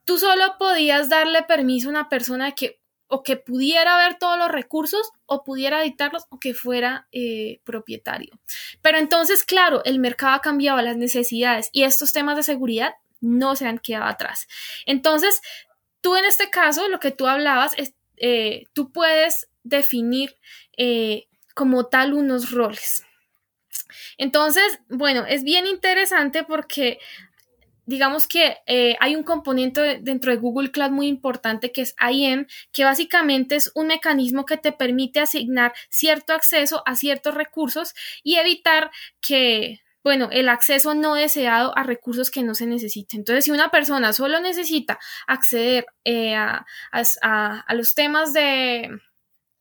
tú 0.04 0.18
solo 0.18 0.56
podías 0.58 1.10
darle 1.10 1.44
permiso 1.44 1.90
a 1.90 1.92
una 1.92 2.10
persona 2.10 2.54
que 2.54 2.80
o 3.06 3.22
que 3.22 3.38
pudiera 3.38 3.96
ver 3.98 4.16
todos 4.18 4.40
los 4.40 4.50
recursos 4.50 5.12
o 5.28 5.44
pudiera 5.44 5.84
editarlos 5.84 6.26
o 6.30 6.40
que 6.40 6.56
fuera 6.56 7.08
eh, 7.12 7.60
propietario. 7.66 8.40
Pero 8.82 8.98
entonces, 8.98 9.44
claro, 9.44 9.84
el 9.86 10.00
mercado 10.00 10.34
ha 10.34 10.42
cambiado 10.42 10.82
las 10.82 10.98
necesidades 10.98 11.70
y 11.72 11.84
estos 11.84 12.14
temas 12.14 12.36
de 12.36 12.42
seguridad 12.42 12.96
no 13.22 13.56
se 13.56 13.68
han 13.68 13.80
quedado 13.80 14.06
atrás. 14.06 14.48
Entonces, 14.86 15.42
tú 16.02 16.16
en 16.16 16.26
este 16.26 16.50
caso, 16.50 16.90
lo 16.90 17.00
que 17.00 17.12
tú 17.12 17.28
hablabas, 17.28 17.74
es, 17.78 17.94
eh, 18.18 18.66
tú 18.74 18.92
puedes 18.92 19.48
definir 19.64 20.36
eh, 20.78 21.28
como 21.56 21.86
tal 21.86 22.14
unos 22.14 22.52
roles. 22.52 23.06
Entonces, 24.18 24.80
bueno, 24.90 25.26
es 25.26 25.44
bien 25.44 25.66
interesante 25.66 26.44
porque 26.44 27.00
digamos 27.86 28.28
que 28.28 28.58
eh, 28.68 28.96
hay 29.00 29.16
un 29.16 29.24
componente 29.24 30.00
dentro 30.02 30.32
de 30.32 30.38
Google 30.38 30.72
Cloud 30.72 30.92
muy 30.92 31.08
importante 31.08 31.72
que 31.72 31.82
es 31.82 31.96
IAM, 32.00 32.48
que 32.72 32.84
básicamente 32.84 33.56
es 33.56 33.72
un 33.76 33.88
mecanismo 33.88 34.46
que 34.46 34.58
te 34.58 34.72
permite 34.72 35.20
asignar 35.20 35.74
cierto 35.90 36.34
acceso 36.34 36.84
a 36.86 36.96
ciertos 36.96 37.34
recursos 37.34 37.94
y 38.24 38.36
evitar 38.36 38.92
que 39.20 39.82
bueno, 40.04 40.30
el 40.32 40.50
acceso 40.50 40.94
no 40.96 41.16
deseado 41.16 41.78
a 41.78 41.84
recursos 41.84 42.32
que 42.32 42.44
no 42.44 42.56
se 42.56 42.66
necesiten. 42.66 43.20
Entonces, 43.20 43.46
si 43.46 43.52
una 43.52 43.70
persona 43.70 44.14
solo 44.14 44.40
necesita 44.40 45.00
acceder 45.28 45.86
eh, 46.04 46.36
a, 46.36 46.66
los 47.74 47.94
temas 47.94 48.34
de, 48.34 48.90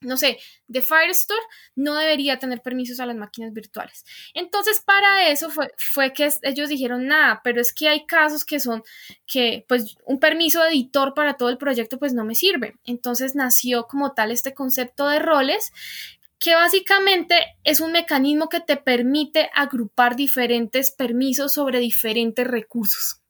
no 0.01 0.17
sé, 0.17 0.39
de 0.67 0.81
Firestore, 0.81 1.43
no 1.75 1.95
debería 1.95 2.39
tener 2.39 2.63
permisos 2.63 3.01
a 3.01 3.07
las 3.07 3.17
máquinas 3.17 3.53
virtuales. 3.53 4.05
Entonces, 4.33 4.81
para 4.81 5.29
eso 5.29 5.51
fue, 5.51 5.69
fue 5.77 6.13
que 6.15 6.31
ellos 6.43 6.69
dijeron, 6.71 7.07
nada, 7.07 7.41
pero 7.45 7.61
es 7.61 7.75
que 7.75 7.89
hay 7.89 8.07
casos 8.07 8.45
que 8.45 8.61
son 8.61 8.83
que, 9.27 9.67
pues, 9.69 9.97
un 10.07 10.21
permiso 10.21 10.63
de 10.63 10.71
editor 10.71 11.13
para 11.13 11.35
todo 11.35 11.51
el 11.51 11.59
proyecto, 11.59 11.99
pues, 11.99 12.15
no 12.15 12.25
me 12.25 12.35
sirve. 12.35 12.77
Entonces, 12.85 13.35
nació 13.35 13.87
como 13.87 14.15
tal 14.15 14.33
este 14.33 14.55
concepto 14.55 15.07
de 15.09 15.19
roles 15.19 15.73
que 16.41 16.55
básicamente 16.55 17.37
es 17.63 17.81
un 17.81 17.93
mecanismo 17.93 18.49
que 18.49 18.61
te 18.61 18.79
permite 18.79 19.51
agrupar 19.55 20.17
diferentes 20.17 20.91
permisos 20.91 21.53
sobre 21.53 21.79
diferentes 21.79 22.47
recursos. 22.47 23.21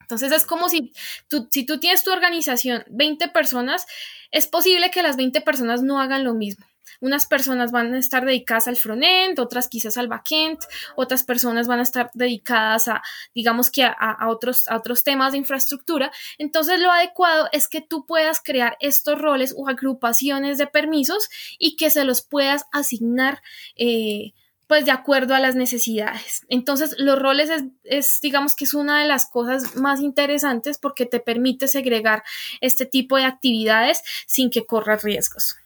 Entonces 0.00 0.32
es 0.32 0.44
como 0.44 0.68
si 0.68 0.92
tú, 1.28 1.46
si 1.50 1.64
tú 1.64 1.78
tienes 1.78 2.02
tu 2.02 2.10
organización 2.10 2.84
20 2.90 3.28
personas, 3.28 3.86
es 4.32 4.48
posible 4.48 4.90
que 4.90 5.02
las 5.02 5.16
20 5.16 5.40
personas 5.42 5.82
no 5.82 6.00
hagan 6.00 6.24
lo 6.24 6.34
mismo. 6.34 6.66
Unas 7.00 7.26
personas 7.26 7.72
van 7.72 7.94
a 7.94 7.98
estar 7.98 8.24
dedicadas 8.24 8.68
al 8.68 8.76
frontend, 8.76 9.38
otras 9.40 9.68
quizás 9.68 9.96
al 9.96 10.08
backend, 10.08 10.58
otras 10.96 11.22
personas 11.22 11.66
van 11.66 11.80
a 11.80 11.82
estar 11.82 12.10
dedicadas 12.14 12.88
a, 12.88 13.02
digamos 13.34 13.70
que 13.70 13.84
a, 13.84 14.28
otros, 14.28 14.68
a 14.68 14.76
otros 14.76 15.02
temas 15.02 15.32
de 15.32 15.38
infraestructura. 15.38 16.12
Entonces 16.38 16.80
lo 16.80 16.90
adecuado 16.90 17.48
es 17.52 17.68
que 17.68 17.80
tú 17.80 18.06
puedas 18.06 18.40
crear 18.42 18.76
estos 18.80 19.18
roles 19.18 19.54
o 19.56 19.68
agrupaciones 19.68 20.58
de 20.58 20.66
permisos 20.66 21.28
y 21.58 21.76
que 21.76 21.90
se 21.90 22.04
los 22.04 22.22
puedas 22.22 22.66
asignar. 22.72 23.42
Eh, 23.76 24.32
pues 24.70 24.84
de 24.84 24.92
acuerdo 24.92 25.34
a 25.34 25.40
las 25.40 25.56
necesidades. 25.56 26.46
Entonces, 26.48 26.94
los 26.96 27.18
roles 27.18 27.50
es, 27.50 27.64
es, 27.82 28.20
digamos 28.22 28.54
que 28.54 28.66
es 28.66 28.72
una 28.72 29.02
de 29.02 29.08
las 29.08 29.26
cosas 29.26 29.74
más 29.74 30.00
interesantes 30.00 30.78
porque 30.78 31.06
te 31.06 31.18
permite 31.18 31.66
segregar 31.66 32.22
este 32.60 32.86
tipo 32.86 33.16
de 33.16 33.24
actividades 33.24 34.00
sin 34.28 34.48
que 34.48 34.66
corras 34.66 35.02
riesgos. 35.02 35.59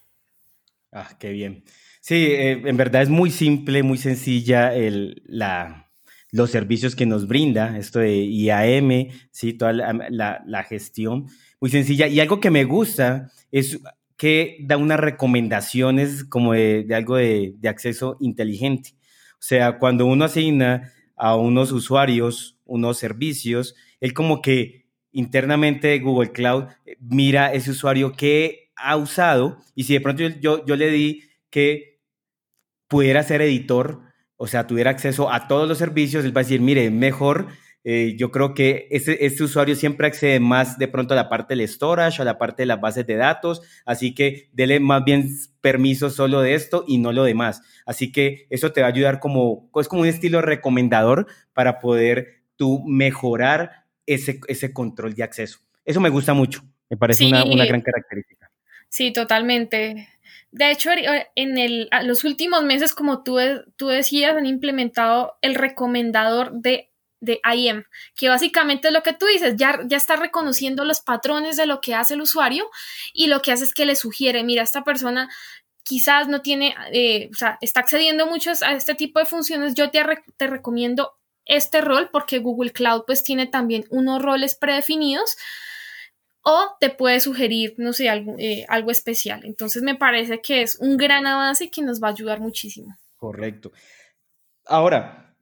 Ah, 0.94 1.10
qué 1.18 1.30
bien. 1.30 1.64
Sí, 2.00 2.14
eh, 2.14 2.62
en 2.64 2.76
verdad 2.76 3.02
es 3.02 3.08
muy 3.08 3.32
simple, 3.32 3.82
muy 3.82 3.98
sencilla 3.98 4.72
el, 4.72 5.22
la, 5.26 5.90
los 6.30 6.50
servicios 6.50 6.94
que 6.94 7.04
nos 7.04 7.26
brinda, 7.26 7.76
esto 7.76 7.98
de 7.98 8.24
IAM, 8.24 9.08
¿sí? 9.32 9.54
toda 9.54 9.72
la, 9.72 10.40
la, 10.46 10.62
gestión, 10.62 11.26
muy 11.60 11.70
sencilla. 11.70 12.06
Y 12.06 12.20
algo 12.20 12.38
que 12.38 12.52
me 12.52 12.62
gusta 12.62 13.32
es 13.50 13.80
que 14.16 14.58
da 14.60 14.76
unas 14.76 15.00
recomendaciones 15.00 16.22
como 16.22 16.52
de, 16.52 16.84
de 16.84 16.94
algo 16.94 17.16
de, 17.16 17.54
de, 17.58 17.68
acceso 17.68 18.16
inteligente. 18.20 18.90
O 19.32 19.42
sea, 19.42 19.78
cuando 19.80 20.06
uno 20.06 20.26
asigna 20.26 20.92
a 21.16 21.34
unos 21.36 21.72
usuarios 21.72 22.54
unos 22.66 22.98
servicios, 22.98 23.74
él 24.00 24.14
como 24.14 24.42
que 24.42 24.86
internamente 25.10 25.98
Google 25.98 26.30
Cloud 26.30 26.66
mira 27.00 27.52
ese 27.52 27.72
usuario 27.72 28.12
que 28.12 28.63
ha 28.76 28.96
usado 28.96 29.58
y 29.74 29.84
si 29.84 29.94
de 29.94 30.00
pronto 30.00 30.22
yo, 30.22 30.64
yo, 30.64 30.76
le 30.76 30.90
di 30.90 31.22
que 31.50 32.00
pudiera 32.88 33.22
ser 33.22 33.42
editor, 33.42 34.00
o 34.36 34.46
sea, 34.46 34.66
tuviera 34.66 34.90
acceso 34.90 35.32
a 35.32 35.48
todos 35.48 35.68
los 35.68 35.78
servicios, 35.78 36.24
él 36.24 36.36
va 36.36 36.40
a 36.40 36.44
decir, 36.44 36.60
mire, 36.60 36.90
mejor, 36.90 37.48
eh, 37.84 38.14
yo 38.16 38.30
creo 38.30 38.54
que 38.54 38.88
este, 38.90 39.26
este, 39.26 39.44
usuario 39.44 39.76
siempre 39.76 40.06
accede 40.06 40.40
más 40.40 40.78
de 40.78 40.88
pronto 40.88 41.12
a 41.12 41.16
la 41.16 41.28
parte 41.28 41.54
del 41.54 41.68
storage, 41.68 42.20
a 42.20 42.24
la 42.24 42.38
parte 42.38 42.62
de 42.62 42.66
las 42.66 42.80
bases 42.80 43.06
de 43.06 43.16
datos, 43.16 43.60
así 43.84 44.14
que 44.14 44.48
dele 44.52 44.80
más 44.80 45.04
bien 45.04 45.28
permiso 45.60 46.08
solo 46.08 46.40
de 46.40 46.54
esto 46.54 46.84
y 46.88 46.98
no 46.98 47.12
lo 47.12 47.24
demás. 47.24 47.62
Así 47.84 48.10
que 48.10 48.46
eso 48.48 48.72
te 48.72 48.80
va 48.80 48.86
a 48.86 48.90
ayudar 48.90 49.20
como, 49.20 49.70
es 49.76 49.88
como 49.88 50.02
un 50.02 50.08
estilo 50.08 50.40
recomendador 50.40 51.26
para 51.52 51.78
poder 51.78 52.42
tú 52.56 52.82
mejorar 52.86 53.84
ese, 54.06 54.40
ese 54.48 54.72
control 54.72 55.14
de 55.14 55.22
acceso. 55.22 55.58
Eso 55.84 56.00
me 56.00 56.08
gusta 56.08 56.32
mucho, 56.32 56.62
me 56.88 56.96
parece 56.96 57.26
una, 57.26 57.44
una 57.44 57.66
gran 57.66 57.82
característica. 57.82 58.50
Sí, 58.94 59.12
totalmente. 59.12 60.08
De 60.52 60.70
hecho, 60.70 60.90
en 61.34 61.58
el, 61.58 61.88
los 62.04 62.22
últimos 62.22 62.62
meses, 62.62 62.94
como 62.94 63.24
tú, 63.24 63.38
tú 63.74 63.88
decías, 63.88 64.36
han 64.36 64.46
implementado 64.46 65.36
el 65.42 65.56
recomendador 65.56 66.52
de, 66.52 66.92
de 67.18 67.40
IM, 67.56 67.86
que 68.14 68.28
básicamente 68.28 68.86
es 68.86 68.94
lo 68.94 69.02
que 69.02 69.12
tú 69.12 69.26
dices, 69.26 69.54
ya, 69.56 69.80
ya 69.84 69.96
está 69.96 70.14
reconociendo 70.14 70.84
los 70.84 71.00
patrones 71.00 71.56
de 71.56 71.66
lo 71.66 71.80
que 71.80 71.96
hace 71.96 72.14
el 72.14 72.20
usuario 72.20 72.70
y 73.12 73.26
lo 73.26 73.42
que 73.42 73.50
hace 73.50 73.64
es 73.64 73.74
que 73.74 73.84
le 73.84 73.96
sugiere, 73.96 74.44
mira, 74.44 74.62
esta 74.62 74.84
persona 74.84 75.28
quizás 75.82 76.28
no 76.28 76.40
tiene, 76.40 76.76
eh, 76.92 77.30
o 77.32 77.36
sea, 77.36 77.58
está 77.62 77.80
accediendo 77.80 78.28
mucho 78.28 78.52
a 78.64 78.74
este 78.74 78.94
tipo 78.94 79.18
de 79.18 79.26
funciones, 79.26 79.74
yo 79.74 79.90
te, 79.90 80.04
te 80.36 80.46
recomiendo 80.46 81.14
este 81.46 81.80
rol 81.80 82.10
porque 82.12 82.38
Google 82.38 82.70
Cloud 82.70 83.02
pues 83.08 83.24
tiene 83.24 83.48
también 83.48 83.86
unos 83.90 84.22
roles 84.22 84.54
predefinidos 84.54 85.36
o 86.44 86.76
te 86.78 86.90
puede 86.90 87.20
sugerir, 87.20 87.74
no 87.78 87.92
sé, 87.92 88.08
algo, 88.08 88.36
eh, 88.38 88.64
algo 88.68 88.90
especial. 88.90 89.40
Entonces 89.44 89.82
me 89.82 89.96
parece 89.96 90.40
que 90.40 90.62
es 90.62 90.78
un 90.78 90.96
gran 90.96 91.26
avance 91.26 91.70
que 91.70 91.82
nos 91.82 92.02
va 92.02 92.08
a 92.08 92.12
ayudar 92.12 92.40
muchísimo. 92.40 92.96
Correcto. 93.16 93.72
Ahora, 94.66 95.34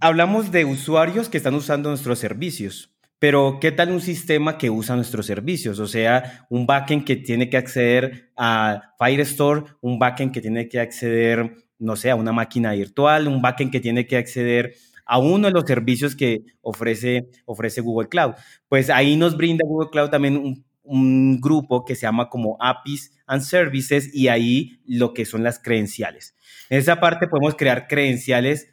hablamos 0.00 0.52
de 0.52 0.64
usuarios 0.64 1.28
que 1.28 1.38
están 1.38 1.54
usando 1.54 1.88
nuestros 1.88 2.18
servicios. 2.18 2.90
Pero, 3.18 3.58
¿qué 3.60 3.72
tal 3.72 3.90
un 3.90 4.00
sistema 4.00 4.58
que 4.58 4.70
usa 4.70 4.96
nuestros 4.96 5.26
servicios? 5.26 5.78
O 5.78 5.86
sea, 5.86 6.46
un 6.50 6.66
backend 6.66 7.04
que 7.04 7.16
tiene 7.16 7.48
que 7.48 7.56
acceder 7.56 8.30
a 8.36 8.94
Firestore, 8.98 9.64
un 9.80 9.98
backend 9.98 10.32
que 10.32 10.40
tiene 10.40 10.68
que 10.68 10.78
acceder, 10.78 11.56
no 11.78 11.96
sé, 11.96 12.10
a 12.10 12.16
una 12.16 12.32
máquina 12.32 12.72
virtual, 12.72 13.26
un 13.26 13.40
backend 13.40 13.72
que 13.72 13.80
tiene 13.80 14.06
que 14.06 14.18
acceder 14.18 14.74
a 15.04 15.18
uno 15.18 15.48
de 15.48 15.52
los 15.52 15.64
servicios 15.64 16.16
que 16.16 16.42
ofrece, 16.62 17.28
ofrece 17.44 17.80
Google 17.80 18.08
Cloud. 18.08 18.34
Pues 18.68 18.90
ahí 18.90 19.16
nos 19.16 19.36
brinda 19.36 19.64
Google 19.66 19.90
Cloud 19.90 20.10
también 20.10 20.36
un, 20.36 20.64
un 20.84 21.40
grupo 21.40 21.84
que 21.84 21.94
se 21.94 22.02
llama 22.02 22.28
como 22.28 22.56
APIs 22.60 23.12
and 23.26 23.42
Services 23.42 24.14
y 24.14 24.28
ahí 24.28 24.80
lo 24.86 25.14
que 25.14 25.24
son 25.24 25.42
las 25.42 25.58
credenciales. 25.58 26.34
En 26.68 26.78
esa 26.78 27.00
parte 27.00 27.26
podemos 27.26 27.54
crear 27.56 27.88
credenciales 27.88 28.70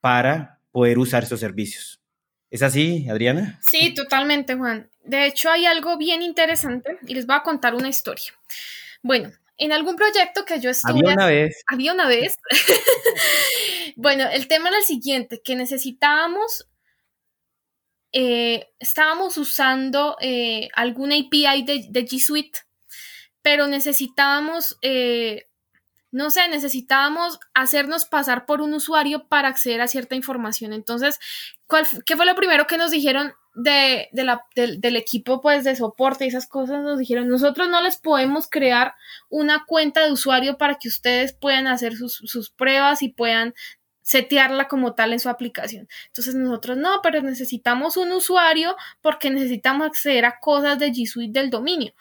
para 0.00 0.60
poder 0.70 0.98
usar 0.98 1.24
esos 1.24 1.40
servicios. 1.40 2.00
¿Es 2.50 2.62
así, 2.62 3.08
Adriana? 3.08 3.58
Sí, 3.62 3.94
totalmente, 3.94 4.54
Juan. 4.54 4.88
De 5.04 5.26
hecho, 5.26 5.50
hay 5.50 5.66
algo 5.66 5.98
bien 5.98 6.22
interesante 6.22 6.98
y 7.06 7.14
les 7.14 7.26
voy 7.26 7.36
a 7.36 7.42
contar 7.42 7.74
una 7.74 7.88
historia. 7.88 8.32
Bueno, 9.02 9.32
en 9.56 9.72
algún 9.72 9.96
proyecto 9.96 10.44
que 10.44 10.60
yo 10.60 10.70
estuve. 10.70 11.00
Había 11.00 11.14
una 11.14 11.26
vez. 11.26 11.62
Había 11.66 11.92
una 11.92 12.08
vez. 12.08 12.36
bueno, 13.96 14.28
el 14.30 14.48
tema 14.48 14.68
era 14.68 14.78
el 14.78 14.84
siguiente, 14.84 15.40
que 15.44 15.56
necesitábamos 15.56 16.66
eh, 18.16 18.68
estábamos 18.78 19.36
usando 19.38 20.16
eh, 20.20 20.68
alguna 20.76 21.16
API 21.16 21.64
de, 21.64 21.86
de, 21.90 22.06
G 22.06 22.20
Suite, 22.20 22.60
pero 23.42 23.66
necesitábamos, 23.66 24.78
eh, 24.82 25.48
no 26.12 26.30
sé, 26.30 26.46
necesitábamos 26.48 27.40
hacernos 27.54 28.04
pasar 28.04 28.46
por 28.46 28.60
un 28.60 28.72
usuario 28.72 29.26
para 29.26 29.48
acceder 29.48 29.80
a 29.80 29.88
cierta 29.88 30.14
información. 30.14 30.72
Entonces, 30.72 31.18
¿cuál, 31.66 31.88
¿qué 32.06 32.16
fue 32.16 32.24
lo 32.24 32.36
primero 32.36 32.68
que 32.68 32.78
nos 32.78 32.92
dijeron 32.92 33.34
de, 33.54 34.08
la, 34.12 34.44
del 34.54 34.96
equipo 34.96 35.40
pues, 35.40 35.64
de 35.64 35.76
soporte 35.76 36.24
y 36.24 36.28
esas 36.28 36.46
cosas? 36.46 36.82
Nos 36.82 36.98
dijeron, 36.98 37.28
nosotros 37.28 37.68
no 37.68 37.80
les 37.80 37.96
podemos 37.96 38.48
crear 38.48 38.94
una 39.28 39.64
cuenta 39.66 40.04
de 40.04 40.12
usuario 40.12 40.58
para 40.58 40.76
que 40.76 40.88
ustedes 40.88 41.32
puedan 41.32 41.66
hacer 41.66 41.96
sus, 41.96 42.14
sus 42.24 42.50
pruebas 42.50 43.02
y 43.02 43.08
puedan 43.08 43.54
setearla 44.02 44.68
como 44.68 44.94
tal 44.94 45.12
en 45.12 45.20
su 45.20 45.30
aplicación. 45.30 45.88
Entonces 46.06 46.34
nosotros 46.34 46.76
no, 46.76 47.00
pero 47.02 47.22
necesitamos 47.22 47.96
un 47.96 48.12
usuario 48.12 48.76
porque 49.00 49.30
necesitamos 49.30 49.86
acceder 49.86 50.26
a 50.26 50.38
cosas 50.38 50.78
de 50.78 50.92
G 50.92 51.06
Suite 51.06 51.38
del 51.38 51.50
dominio. 51.50 51.94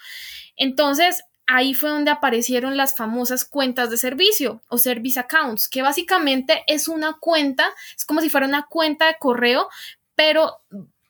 Entonces 0.55 1.23
ahí 1.47 1.73
fue 1.73 1.89
donde 1.89 2.11
aparecieron 2.11 2.77
las 2.77 2.95
famosas 2.95 3.45
cuentas 3.45 3.89
de 3.89 3.97
servicio 3.97 4.61
o 4.67 4.77
service 4.77 5.19
accounts, 5.19 5.67
que 5.67 5.81
básicamente 5.81 6.63
es 6.67 6.87
una 6.87 7.17
cuenta, 7.19 7.69
es 7.97 8.05
como 8.05 8.21
si 8.21 8.29
fuera 8.29 8.47
una 8.47 8.65
cuenta 8.69 9.07
de 9.07 9.17
correo, 9.19 9.69
pero 10.15 10.61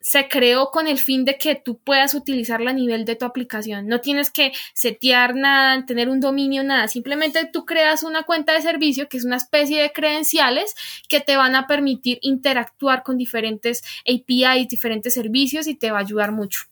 se 0.04 0.28
creó 0.28 0.70
con 0.70 0.88
el 0.88 1.00
fin 1.00 1.24
de 1.24 1.38
que 1.38 1.56
tú 1.56 1.80
puedas 1.80 2.14
utilizarla 2.14 2.72
a 2.72 2.74
nivel 2.74 3.06
de 3.06 3.16
tu 3.16 3.24
aplicación. 3.24 3.88
No 3.88 4.02
tienes 4.02 4.30
que 4.30 4.52
setear 4.74 5.34
nada, 5.34 5.86
tener 5.86 6.10
un 6.10 6.20
dominio, 6.20 6.62
nada. 6.62 6.90
Simplemente 6.90 7.50
tú 7.52 7.66
creas 7.66 8.04
una 8.04 8.24
cuenta 8.24 8.52
de 8.52 8.62
servicio 8.62 9.08
que 9.08 9.16
es 9.16 9.24
una 9.24 9.38
especie 9.38 9.82
de 9.82 9.94
credenciales 9.94 10.76
que 11.08 11.22
te 11.22 11.38
van 11.38 11.56
a 11.56 11.68
permitir 11.68 12.20
interactuar 12.22 13.04
con 13.04 13.18
diferentes 13.18 13.82
APIs, 14.02 14.68
diferentes 14.68 15.14
servicios 15.14 15.68
y 15.68 15.76
te 15.76 15.90
va 15.90 16.00
a 16.00 16.02
ayudar 16.02 16.34
mucho. 16.34 16.64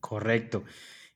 Correcto. 0.00 0.64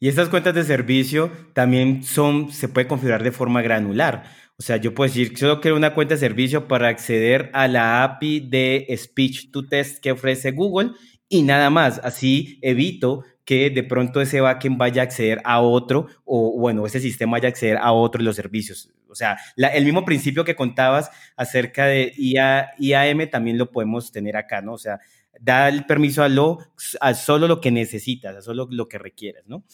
Y 0.00 0.08
estas 0.08 0.28
cuentas 0.28 0.54
de 0.54 0.64
servicio 0.64 1.32
también 1.54 2.04
son, 2.04 2.52
se 2.52 2.68
puede 2.68 2.87
configurar 2.87 3.23
de 3.23 3.32
forma 3.32 3.62
granular. 3.62 4.25
O 4.56 4.62
sea, 4.62 4.76
yo 4.76 4.94
puedo 4.94 5.08
decir, 5.08 5.37
solo 5.37 5.61
quiero 5.61 5.76
una 5.76 5.94
cuenta 5.94 6.14
de 6.14 6.20
servicio 6.20 6.68
para 6.68 6.88
acceder 6.88 7.50
a 7.54 7.66
la 7.66 8.04
API 8.04 8.40
de 8.40 8.87
Speech 8.96 9.50
to 9.50 9.66
Test 9.66 9.99
que 10.00 10.12
ofrece 10.12 10.52
Google 10.52 10.92
y 11.28 11.42
nada 11.42 11.70
más. 11.70 12.00
Así 12.04 12.58
evito 12.62 13.25
que 13.44 13.70
de 13.70 13.82
pronto 13.82 14.20
ese 14.20 14.40
backend 14.40 14.78
vaya 14.78 15.02
a 15.02 15.04
acceder 15.04 15.40
a 15.44 15.61
otro 15.61 16.06
o, 16.25 16.58
bueno, 16.58 16.87
ese 16.87 17.00
sistema 17.00 17.32
vaya 17.32 17.49
a 17.49 17.50
acceder 17.50 17.78
a 17.78 17.92
otro 17.92 18.20
de 18.20 18.25
los 18.25 18.37
servicios. 18.37 18.90
O 19.08 19.16
sea, 19.16 19.38
el 19.56 19.84
mismo 19.84 20.04
principio 20.04 20.44
que 20.44 20.56
contabas 20.56 21.11
acerca 21.37 21.87
de 21.87 22.12
IAM 22.16 23.30
también 23.30 23.58
lo 23.58 23.70
podemos 23.70 24.11
tener 24.12 24.37
acá, 24.37 24.61
¿no? 24.61 24.75
O 24.75 24.78
sea, 24.78 24.99
da 25.40 25.68
el 25.68 25.84
permiso 25.87 26.23
a, 26.23 26.28
lo, 26.28 26.58
a 27.00 27.14
solo 27.14 27.46
lo 27.49 27.61
que 27.61 27.70
necesitas, 27.70 28.37
a 28.37 28.42
solo 28.42 28.66
lo 28.70 28.88
que 28.88 28.99
requieres, 28.99 29.46
¿no? 29.46 29.64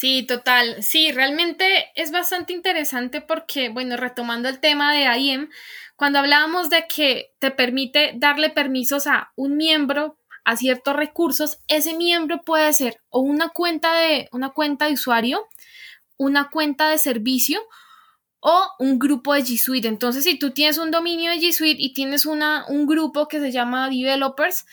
Sí, 0.00 0.24
total. 0.26 0.82
Sí, 0.82 1.12
realmente 1.12 1.90
es 1.94 2.10
bastante 2.10 2.54
interesante 2.54 3.20
porque, 3.20 3.68
bueno, 3.68 3.98
retomando 3.98 4.48
el 4.48 4.58
tema 4.58 4.94
de 4.94 5.02
IAM, 5.02 5.50
cuando 5.94 6.20
hablábamos 6.20 6.70
de 6.70 6.86
que 6.86 7.34
te 7.38 7.50
permite 7.50 8.14
darle 8.16 8.48
permisos 8.48 9.06
a 9.06 9.30
un 9.36 9.58
miembro 9.58 10.16
a 10.46 10.56
ciertos 10.56 10.96
recursos, 10.96 11.58
ese 11.68 11.98
miembro 11.98 12.40
puede 12.46 12.72
ser 12.72 13.02
o 13.10 13.20
una 13.20 13.50
cuenta 13.50 13.92
de 13.92 14.26
una 14.32 14.48
cuenta 14.48 14.86
de 14.86 14.94
usuario, 14.94 15.46
una 16.16 16.48
cuenta 16.48 16.88
de 16.88 16.96
servicio 16.96 17.60
o 18.40 18.68
un 18.78 18.98
grupo 18.98 19.34
de 19.34 19.42
G 19.42 19.58
Suite. 19.58 19.86
Entonces, 19.86 20.24
si 20.24 20.38
tú 20.38 20.52
tienes 20.52 20.78
un 20.78 20.90
dominio 20.90 21.30
de 21.30 21.40
G 21.40 21.52
Suite 21.52 21.76
y 21.78 21.92
tienes 21.92 22.24
una, 22.24 22.64
un 22.68 22.86
grupo 22.86 23.28
que 23.28 23.38
se 23.38 23.52
llama 23.52 23.90
developers, 23.90 24.64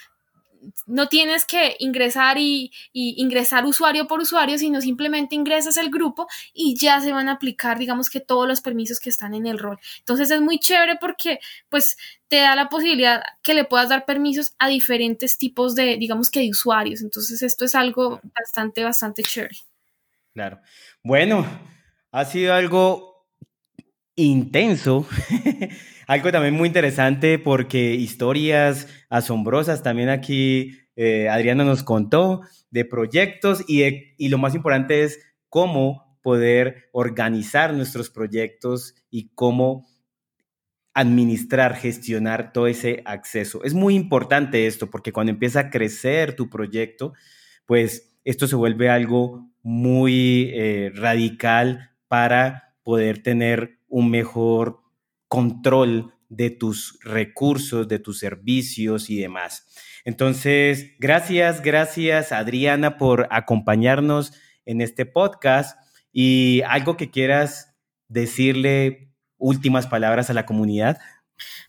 no 0.86 1.08
tienes 1.08 1.46
que 1.46 1.76
ingresar 1.80 2.38
y, 2.38 2.72
ingresar 2.94 3.66
usuario 3.66 4.08
por 4.08 4.20
usuario, 4.20 4.58
sino 4.58 4.82
simplemente 4.82 5.36
ingresas 5.36 5.78
el 5.78 5.90
grupo 5.90 6.28
y 6.54 6.78
ya 6.80 7.00
se 7.02 7.12
van 7.12 7.30
a 7.30 7.34
aplicar, 7.34 7.78
digamos 7.78 8.10
que 8.10 8.20
todos 8.20 8.48
los 8.48 8.62
permisos 8.62 9.00
que 9.00 9.10
están 9.10 9.34
en 9.34 9.48
el 9.48 9.60
rol. 9.60 9.80
Entonces 10.00 10.32
es 10.32 10.42
muy 10.42 10.60
chévere 10.60 10.98
porque 11.00 11.40
pues 11.70 11.98
te 12.28 12.38
da 12.38 12.56
la 12.56 12.70
posibilidad 12.70 13.24
que 13.44 13.54
le 13.54 13.66
puedas 13.66 13.90
dar 13.90 14.06
permisos 14.06 14.54
a 14.60 14.68
diferentes 14.68 15.38
tipos 15.38 15.76
de, 15.76 15.98
digamos 15.98 16.30
que 16.30 16.42
de 16.42 16.50
usuarios. 16.50 17.02
Entonces 17.02 17.42
esto 17.42 17.66
es 17.66 17.76
algo 17.76 18.20
bastante, 18.38 18.84
bastante 18.84 19.24
chévere. 19.24 19.56
Claro. 20.34 20.60
Bueno, 21.04 21.46
ha 22.12 22.26
sido 22.26 22.54
algo 22.54 23.28
intenso. 24.16 25.08
Algo 26.08 26.32
también 26.32 26.54
muy 26.54 26.68
interesante 26.68 27.38
porque 27.38 27.94
historias 27.94 28.88
asombrosas 29.10 29.84
también 29.84 30.08
aquí 30.08 30.80
eh, 30.96 31.28
Adriana 31.28 31.66
nos 31.66 31.84
contó 31.84 32.42
de 32.72 32.86
proyectos 32.86 33.66
y, 33.68 33.84
y 34.18 34.30
lo 34.30 34.38
más 34.38 34.56
importante 34.56 35.04
es 35.04 35.20
cómo 35.50 36.18
poder 36.24 36.90
organizar 36.94 37.74
nuestros 37.74 38.10
proyectos 38.10 38.96
y 39.10 39.32
cómo 39.36 39.86
administrar, 40.94 41.76
gestionar 41.76 42.54
todo 42.54 42.68
ese 42.68 43.04
acceso. 43.06 43.66
Es 43.66 43.74
muy 43.74 43.94
importante 43.94 44.66
esto 44.66 44.90
porque 44.90 45.12
cuando 45.12 45.34
empieza 45.34 45.60
a 45.60 45.70
crecer 45.70 46.38
tu 46.38 46.50
proyecto, 46.50 47.14
pues 47.66 48.18
esto 48.24 48.48
se 48.48 48.56
vuelve 48.56 48.90
algo 48.90 49.52
muy 49.62 50.52
eh, 50.54 50.90
radical 50.96 51.92
para 52.08 52.76
poder 52.82 53.22
tener 53.22 53.80
un 53.90 54.10
mejor 54.10 54.87
control 55.28 56.14
de 56.30 56.50
tus 56.50 57.00
recursos, 57.04 57.88
de 57.88 58.00
tus 58.00 58.20
servicios 58.20 59.10
y 59.10 59.20
demás. 59.20 59.66
Entonces, 60.04 60.92
gracias, 61.00 61.62
gracias 61.62 62.32
Adriana 62.32 62.98
por 62.98 63.28
acompañarnos 63.32 64.34
en 64.66 64.82
este 64.82 65.06
podcast 65.06 65.80
y 66.12 66.62
algo 66.68 66.98
que 66.98 67.12
quieras 67.12 67.76
decirle 68.08 69.14
últimas 69.38 69.88
palabras 69.88 70.30
a 70.30 70.34
la 70.34 70.46
comunidad. 70.46 71.00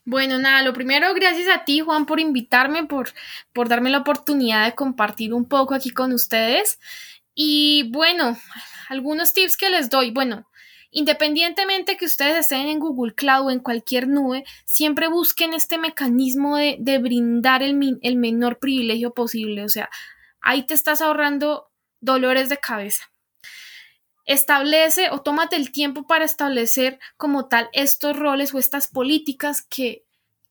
Bueno, 0.04 0.38
nada, 0.38 0.62
lo 0.62 0.72
primero, 0.72 1.12
gracias 1.14 1.48
a 1.48 1.64
ti, 1.64 1.80
Juan, 1.80 2.06
por 2.06 2.20
invitarme, 2.20 2.86
por, 2.86 3.10
por 3.52 3.68
darme 3.68 3.90
la 3.90 3.98
oportunidad 3.98 4.64
de 4.64 4.74
compartir 4.74 5.34
un 5.34 5.46
poco 5.46 5.74
aquí 5.74 5.90
con 5.90 6.12
ustedes. 6.12 6.80
Y 7.34 7.90
bueno, 7.92 8.38
algunos 8.88 9.32
tips 9.32 9.56
que 9.56 9.68
les 9.68 9.90
doy. 9.90 10.10
Bueno, 10.10 10.48
Independientemente 10.90 11.96
que 11.96 12.06
ustedes 12.06 12.36
estén 12.36 12.68
en 12.68 12.78
Google 12.78 13.14
Cloud 13.14 13.46
o 13.46 13.50
en 13.50 13.60
cualquier 13.60 14.08
nube, 14.08 14.44
siempre 14.64 15.08
busquen 15.08 15.52
este 15.52 15.78
mecanismo 15.78 16.56
de, 16.56 16.98
brindar 16.98 17.62
el, 17.62 17.98
el 18.00 18.16
menor 18.16 18.58
privilegio 18.58 19.12
posible. 19.12 19.64
O 19.64 19.68
sea, 19.68 19.90
ahí 20.40 20.66
te 20.66 20.74
estás 20.74 21.02
ahorrando 21.02 21.70
dolores 22.00 22.48
de 22.48 22.58
cabeza 22.58 23.10
establece 24.28 25.08
o 25.10 25.22
tómate 25.22 25.56
el 25.56 25.72
tiempo 25.72 26.06
para 26.06 26.26
establecer 26.26 27.00
como 27.16 27.48
tal 27.48 27.70
estos 27.72 28.14
roles 28.14 28.52
o 28.52 28.58
estas 28.58 28.86
políticas 28.86 29.62
que, 29.62 30.04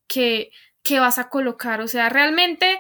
que, 0.08 0.50
que, 0.82 1.00
vas 1.00 1.20
a 1.20 1.30
colocar. 1.30 1.80
O 1.82 1.88
sea, 1.88 2.10
realmente 2.10 2.80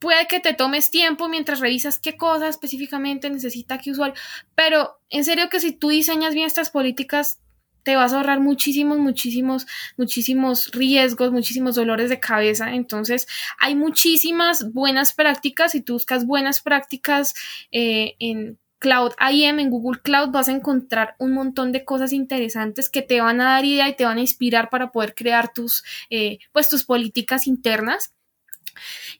puede 0.00 0.26
que 0.26 0.40
te 0.40 0.54
tomes 0.54 0.90
tiempo 0.90 1.28
mientras 1.28 1.60
revisas 1.60 2.00
qué 2.00 2.16
cosa 2.16 2.48
específicamente 2.48 3.30
necesita 3.30 3.78
qué 3.78 3.92
usuario, 3.92 4.14
pero 4.56 4.98
en 5.10 5.24
serio 5.24 5.48
que 5.48 5.60
si 5.60 5.72
tú 5.72 5.90
diseñas 5.90 6.34
bien 6.34 6.46
estas 6.46 6.70
políticas, 6.70 7.38
te 7.82 7.96
vas 7.96 8.12
a 8.12 8.16
ahorrar 8.16 8.40
muchísimos, 8.40 8.98
muchísimos, 8.98 9.66
muchísimos 9.96 10.70
riesgos, 10.72 11.32
muchísimos 11.32 11.76
dolores 11.76 12.10
de 12.10 12.20
cabeza. 12.20 12.74
Entonces, 12.74 13.26
hay 13.58 13.74
muchísimas 13.74 14.72
buenas 14.72 15.12
prácticas. 15.14 15.72
Si 15.72 15.80
tú 15.80 15.94
buscas 15.94 16.26
buenas 16.26 16.60
prácticas 16.60 17.34
eh, 17.72 18.16
en 18.18 18.58
Cloud 18.78 19.12
IM, 19.30 19.60
en 19.60 19.70
Google 19.70 20.00
Cloud, 20.02 20.30
vas 20.30 20.48
a 20.48 20.52
encontrar 20.52 21.14
un 21.18 21.32
montón 21.32 21.72
de 21.72 21.84
cosas 21.84 22.12
interesantes 22.12 22.88
que 22.88 23.02
te 23.02 23.20
van 23.20 23.40
a 23.40 23.52
dar 23.52 23.64
idea 23.64 23.88
y 23.88 23.96
te 23.96 24.04
van 24.04 24.18
a 24.18 24.22
inspirar 24.22 24.70
para 24.70 24.90
poder 24.90 25.14
crear 25.14 25.52
tus, 25.52 25.84
eh, 26.10 26.38
pues, 26.52 26.68
tus 26.68 26.84
políticas 26.84 27.46
internas. 27.46 28.12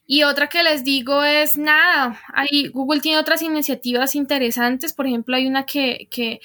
Y 0.05 0.23
otra 0.23 0.47
que 0.47 0.63
les 0.63 0.83
digo 0.83 1.23
es 1.23 1.57
nada, 1.57 2.19
ahí 2.33 2.67
Google 2.67 3.01
tiene 3.01 3.19
otras 3.19 3.41
iniciativas 3.41 4.15
interesantes, 4.15 4.93
por 4.93 5.07
ejemplo, 5.07 5.35
hay 5.35 5.47
una 5.47 5.65
que, 5.65 6.07
que, 6.11 6.41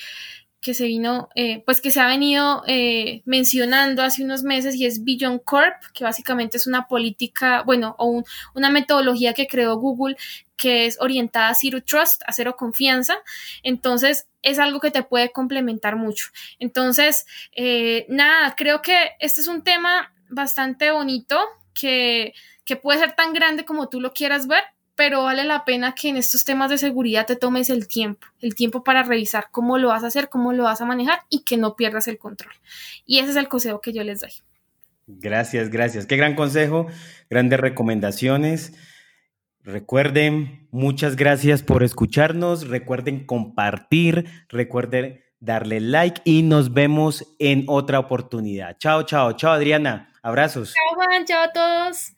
que 0.60 0.74
se 0.74 0.86
vino, 0.86 1.28
eh, 1.34 1.62
pues 1.64 1.80
que 1.80 1.90
se 1.90 2.00
ha 2.00 2.06
venido 2.06 2.62
eh, 2.66 3.22
mencionando 3.24 4.02
hace 4.02 4.24
unos 4.24 4.42
meses 4.42 4.74
y 4.74 4.84
es 4.84 5.04
Beyond 5.04 5.42
Corp, 5.44 5.76
que 5.94 6.04
básicamente 6.04 6.56
es 6.56 6.66
una 6.66 6.88
política, 6.88 7.62
bueno, 7.62 7.94
o 7.98 8.24
una 8.54 8.70
metodología 8.70 9.32
que 9.32 9.46
creó 9.46 9.76
Google 9.76 10.16
que 10.56 10.86
es 10.86 10.98
orientada 11.00 11.50
a 11.50 11.54
Zero 11.54 11.82
Trust, 11.82 12.22
a 12.26 12.32
cero 12.32 12.56
confianza. 12.58 13.18
Entonces, 13.62 14.26
es 14.42 14.58
algo 14.58 14.80
que 14.80 14.90
te 14.90 15.02
puede 15.02 15.30
complementar 15.30 15.96
mucho. 15.96 16.26
Entonces, 16.58 17.26
eh, 17.52 18.06
nada, 18.08 18.54
creo 18.56 18.82
que 18.82 19.10
este 19.20 19.42
es 19.42 19.46
un 19.46 19.62
tema 19.62 20.12
bastante 20.28 20.90
bonito 20.90 21.38
que 21.74 22.32
que 22.66 22.76
puede 22.76 22.98
ser 22.98 23.12
tan 23.12 23.32
grande 23.32 23.64
como 23.64 23.88
tú 23.88 24.00
lo 24.00 24.12
quieras 24.12 24.46
ver, 24.46 24.62
pero 24.96 25.22
vale 25.22 25.44
la 25.44 25.64
pena 25.64 25.94
que 25.94 26.08
en 26.08 26.16
estos 26.16 26.44
temas 26.44 26.68
de 26.68 26.78
seguridad 26.78 27.26
te 27.26 27.36
tomes 27.36 27.70
el 27.70 27.86
tiempo, 27.86 28.26
el 28.40 28.54
tiempo 28.54 28.82
para 28.82 29.02
revisar 29.02 29.48
cómo 29.50 29.78
lo 29.78 29.88
vas 29.88 30.04
a 30.04 30.08
hacer, 30.08 30.28
cómo 30.28 30.52
lo 30.52 30.64
vas 30.64 30.80
a 30.80 30.86
manejar 30.86 31.20
y 31.30 31.44
que 31.44 31.56
no 31.56 31.76
pierdas 31.76 32.08
el 32.08 32.18
control. 32.18 32.52
Y 33.06 33.20
ese 33.20 33.30
es 33.30 33.36
el 33.36 33.48
consejo 33.48 33.80
que 33.80 33.92
yo 33.92 34.02
les 34.02 34.20
doy. 34.20 34.32
Gracias, 35.06 35.70
gracias. 35.70 36.06
Qué 36.06 36.16
gran 36.16 36.34
consejo, 36.34 36.88
grandes 37.30 37.60
recomendaciones. 37.60 38.74
Recuerden, 39.62 40.68
muchas 40.72 41.14
gracias 41.16 41.62
por 41.62 41.82
escucharnos. 41.82 42.68
Recuerden 42.68 43.26
compartir, 43.26 44.26
recuerden 44.48 45.22
darle 45.38 45.80
like 45.80 46.22
y 46.24 46.42
nos 46.42 46.72
vemos 46.72 47.34
en 47.38 47.64
otra 47.68 47.98
oportunidad. 47.98 48.76
Chao, 48.78 49.02
chao, 49.04 49.32
chao 49.34 49.52
Adriana. 49.52 50.12
Abrazos. 50.22 50.74
Chao 50.74 50.96
Juan, 50.96 51.24
chao 51.24 51.44
a 51.44 51.52
todos. 51.52 52.15